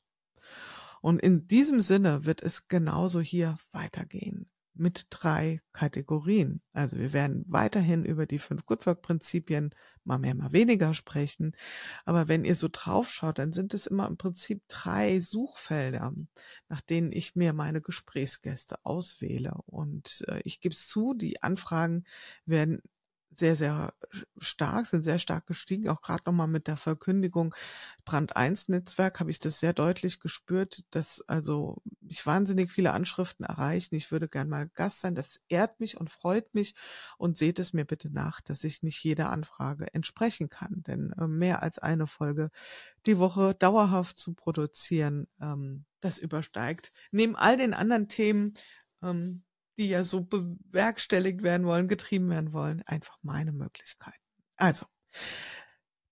[1.01, 6.61] Und in diesem Sinne wird es genauso hier weitergehen mit drei Kategorien.
[6.73, 11.55] Also wir werden weiterhin über die fünf Goodwork-Prinzipien mal mehr, mal weniger sprechen.
[12.05, 16.13] Aber wenn ihr so draufschaut, dann sind es immer im Prinzip drei Suchfelder,
[16.69, 19.53] nach denen ich mir meine Gesprächsgäste auswähle.
[19.65, 22.05] Und äh, ich gebe es zu, die Anfragen
[22.45, 22.81] werden
[23.39, 23.93] sehr, sehr
[24.37, 25.89] stark, sind sehr stark gestiegen.
[25.89, 27.55] Auch gerade nochmal mit der Verkündigung
[28.05, 33.45] Brand 1 Netzwerk habe ich das sehr deutlich gespürt, dass also mich wahnsinnig viele Anschriften
[33.45, 33.95] erreichen.
[33.95, 35.15] Ich würde gern mal Gast sein.
[35.15, 36.75] Das ehrt mich und freut mich
[37.17, 40.83] und seht es mir bitte nach, dass ich nicht jeder Anfrage entsprechen kann.
[40.83, 42.51] Denn äh, mehr als eine Folge
[43.05, 48.53] die Woche dauerhaft zu produzieren, ähm, das übersteigt neben all den anderen Themen,
[49.01, 49.43] ähm,
[49.77, 54.23] die ja so bewerkstelligt werden wollen, getrieben werden wollen, einfach meine Möglichkeiten.
[54.57, 54.85] Also,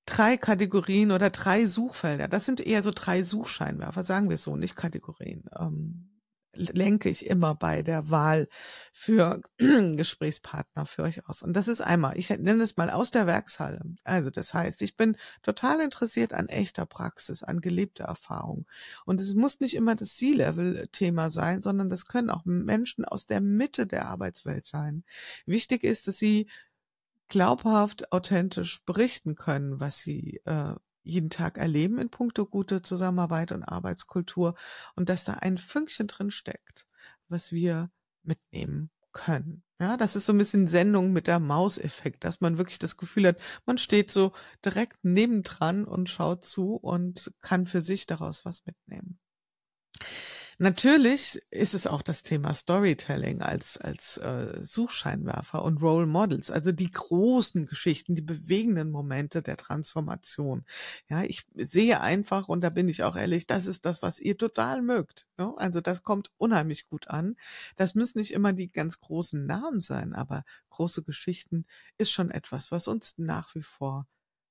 [0.06, 2.28] drei Kategorien oder drei Suchfelder.
[2.28, 5.46] Das sind eher so drei Suchscheinwerfer, sagen wir so, nicht Kategorien.
[5.58, 6.11] Ähm,
[6.54, 8.48] lenke ich immer bei der Wahl
[8.92, 11.44] für Gesprächspartner für euch aus.
[11.44, 13.82] Und das ist einmal, ich nenne es mal aus der Werkshalle.
[14.04, 18.66] Also das heißt, ich bin total interessiert an echter Praxis, an gelebter Erfahrung.
[19.06, 23.42] Und es muss nicht immer das C-Level-Thema sein, sondern das können auch Menschen aus der
[23.42, 25.04] Mitte der Arbeitswelt sein.
[25.46, 26.48] Wichtig ist, dass sie
[27.30, 33.64] glaubhaft, authentisch berichten können, was sie äh, jeden Tag erleben in puncto gute Zusammenarbeit und
[33.64, 34.56] Arbeitskultur
[34.96, 36.88] und dass da ein Fünkchen drin steckt,
[37.28, 37.90] was wir
[38.24, 39.64] mitnehmen können.
[39.80, 43.28] Ja, das ist so ein bisschen Sendung mit der Mauseffekt, dass man wirklich das Gefühl
[43.28, 44.32] hat, man steht so
[44.64, 49.20] direkt nebendran und schaut zu und kann für sich daraus was mitnehmen.
[50.62, 56.72] Natürlich ist es auch das Thema Storytelling als, als äh, Suchscheinwerfer und Role Models, also
[56.72, 60.64] die großen Geschichten, die bewegenden Momente der Transformation.
[61.10, 64.38] Ja, ich sehe einfach, und da bin ich auch ehrlich, das ist das, was ihr
[64.38, 65.26] total mögt.
[65.40, 65.52] Ja?
[65.58, 67.38] Also das kommt unheimlich gut an.
[67.76, 71.66] Das müssen nicht immer die ganz großen Namen sein, aber große Geschichten
[71.98, 74.06] ist schon etwas, was uns nach wie vor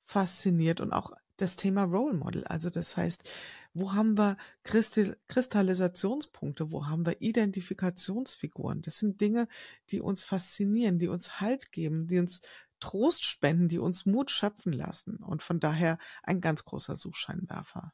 [0.07, 2.43] fasziniert und auch das Thema Role Model.
[2.45, 3.23] Also das heißt,
[3.72, 6.72] wo haben wir Kristallisationspunkte?
[6.72, 8.82] Wo haben wir Identifikationsfiguren?
[8.82, 9.48] Das sind Dinge,
[9.90, 12.40] die uns faszinieren, die uns Halt geben, die uns
[12.80, 15.16] Trost spenden, die uns Mut schöpfen lassen.
[15.16, 17.92] Und von daher ein ganz großer Suchscheinwerfer.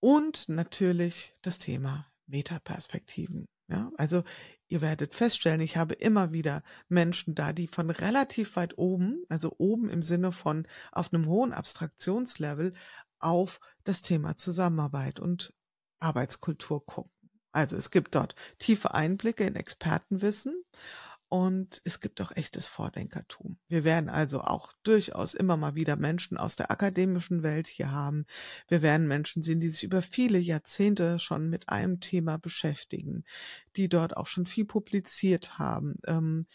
[0.00, 3.46] Und natürlich das Thema Metaperspektiven.
[3.68, 4.22] Ja, also
[4.68, 9.56] ihr werdet feststellen, ich habe immer wieder Menschen da, die von relativ weit oben, also
[9.58, 12.74] oben im Sinne von auf einem hohen Abstraktionslevel,
[13.18, 15.52] auf das Thema Zusammenarbeit und
[16.00, 17.12] Arbeitskultur gucken.
[17.52, 20.62] Also es gibt dort tiefe Einblicke in Expertenwissen
[21.28, 23.58] und es gibt auch echtes Vordenkertum.
[23.66, 28.26] Wir werden also auch durchaus immer mal wieder Menschen aus der akademischen Welt hier haben.
[28.68, 33.24] Wir werden Menschen sehen, die sich über viele Jahrzehnte schon mit einem Thema beschäftigen,
[33.74, 36.46] die dort auch schon viel publiziert haben, ähm,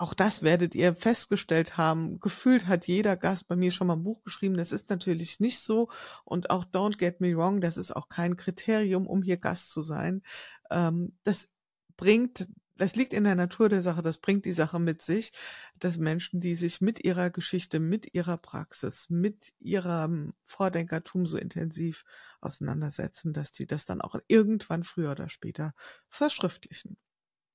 [0.00, 2.20] auch das werdet ihr festgestellt haben.
[2.20, 4.56] Gefühlt hat jeder Gast bei mir schon mal ein Buch geschrieben.
[4.56, 5.90] Das ist natürlich nicht so.
[6.24, 9.82] Und auch don't get me wrong, das ist auch kein Kriterium, um hier Gast zu
[9.82, 10.22] sein.
[10.70, 11.52] Ähm, das
[11.96, 12.48] bringt
[12.80, 15.32] das liegt in der Natur der Sache, das bringt die Sache mit sich,
[15.78, 22.06] dass Menschen, die sich mit ihrer Geschichte, mit ihrer Praxis, mit ihrem Vordenkertum so intensiv
[22.40, 25.74] auseinandersetzen, dass die das dann auch irgendwann früher oder später
[26.08, 26.96] verschriftlichen.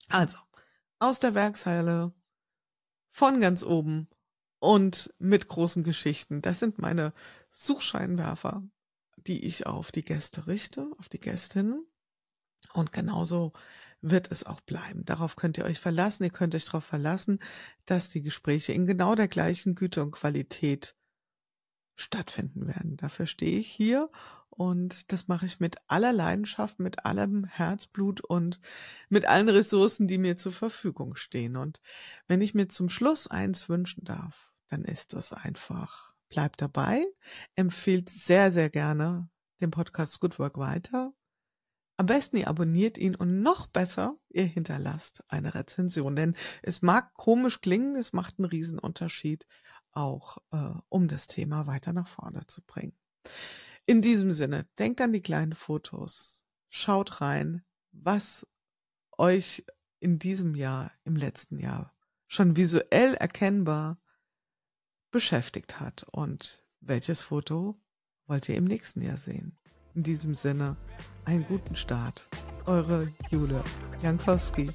[0.10, 0.38] Also,
[1.00, 2.14] aus der Werkshalle,
[3.16, 4.10] von ganz oben
[4.60, 6.42] und mit großen Geschichten.
[6.42, 7.14] Das sind meine
[7.50, 8.62] Suchscheinwerfer,
[9.16, 11.86] die ich auf die Gäste richte, auf die Gästinnen.
[12.74, 13.54] Und genauso
[14.02, 15.06] wird es auch bleiben.
[15.06, 16.26] Darauf könnt ihr euch verlassen.
[16.26, 17.40] Ihr könnt euch darauf verlassen,
[17.86, 20.98] dass die Gespräche in genau der gleichen Güte und Qualität
[21.96, 22.98] stattfinden werden.
[22.98, 24.10] Dafür stehe ich hier
[24.56, 28.60] und das mache ich mit aller Leidenschaft, mit allem Herzblut und
[29.10, 31.58] mit allen Ressourcen, die mir zur Verfügung stehen.
[31.58, 31.82] Und
[32.28, 37.06] wenn ich mir zum Schluss eins wünschen darf, dann ist das einfach, bleibt dabei,
[37.56, 39.30] empfiehlt sehr, sehr gerne
[39.62, 41.14] den Podcast Good Work weiter
[41.98, 47.14] am besten ihr abonniert ihn und noch besser, ihr hinterlasst eine Rezension, denn es mag
[47.14, 49.48] komisch klingen, es macht einen Riesenunterschied,
[49.92, 52.98] auch äh, um das Thema weiter nach vorne zu bringen.
[53.88, 58.48] In diesem Sinne, denkt an die kleinen Fotos, schaut rein, was
[59.18, 59.64] euch
[60.00, 61.94] in diesem Jahr, im letzten Jahr
[62.28, 64.02] schon visuell erkennbar
[65.12, 67.80] beschäftigt hat und welches Foto
[68.26, 69.58] wollt ihr im nächsten Jahr sehen.
[69.94, 70.78] In diesem Sinne,
[71.24, 72.28] einen guten Start.
[72.66, 73.64] Eure Jule
[74.02, 74.72] Jankowski.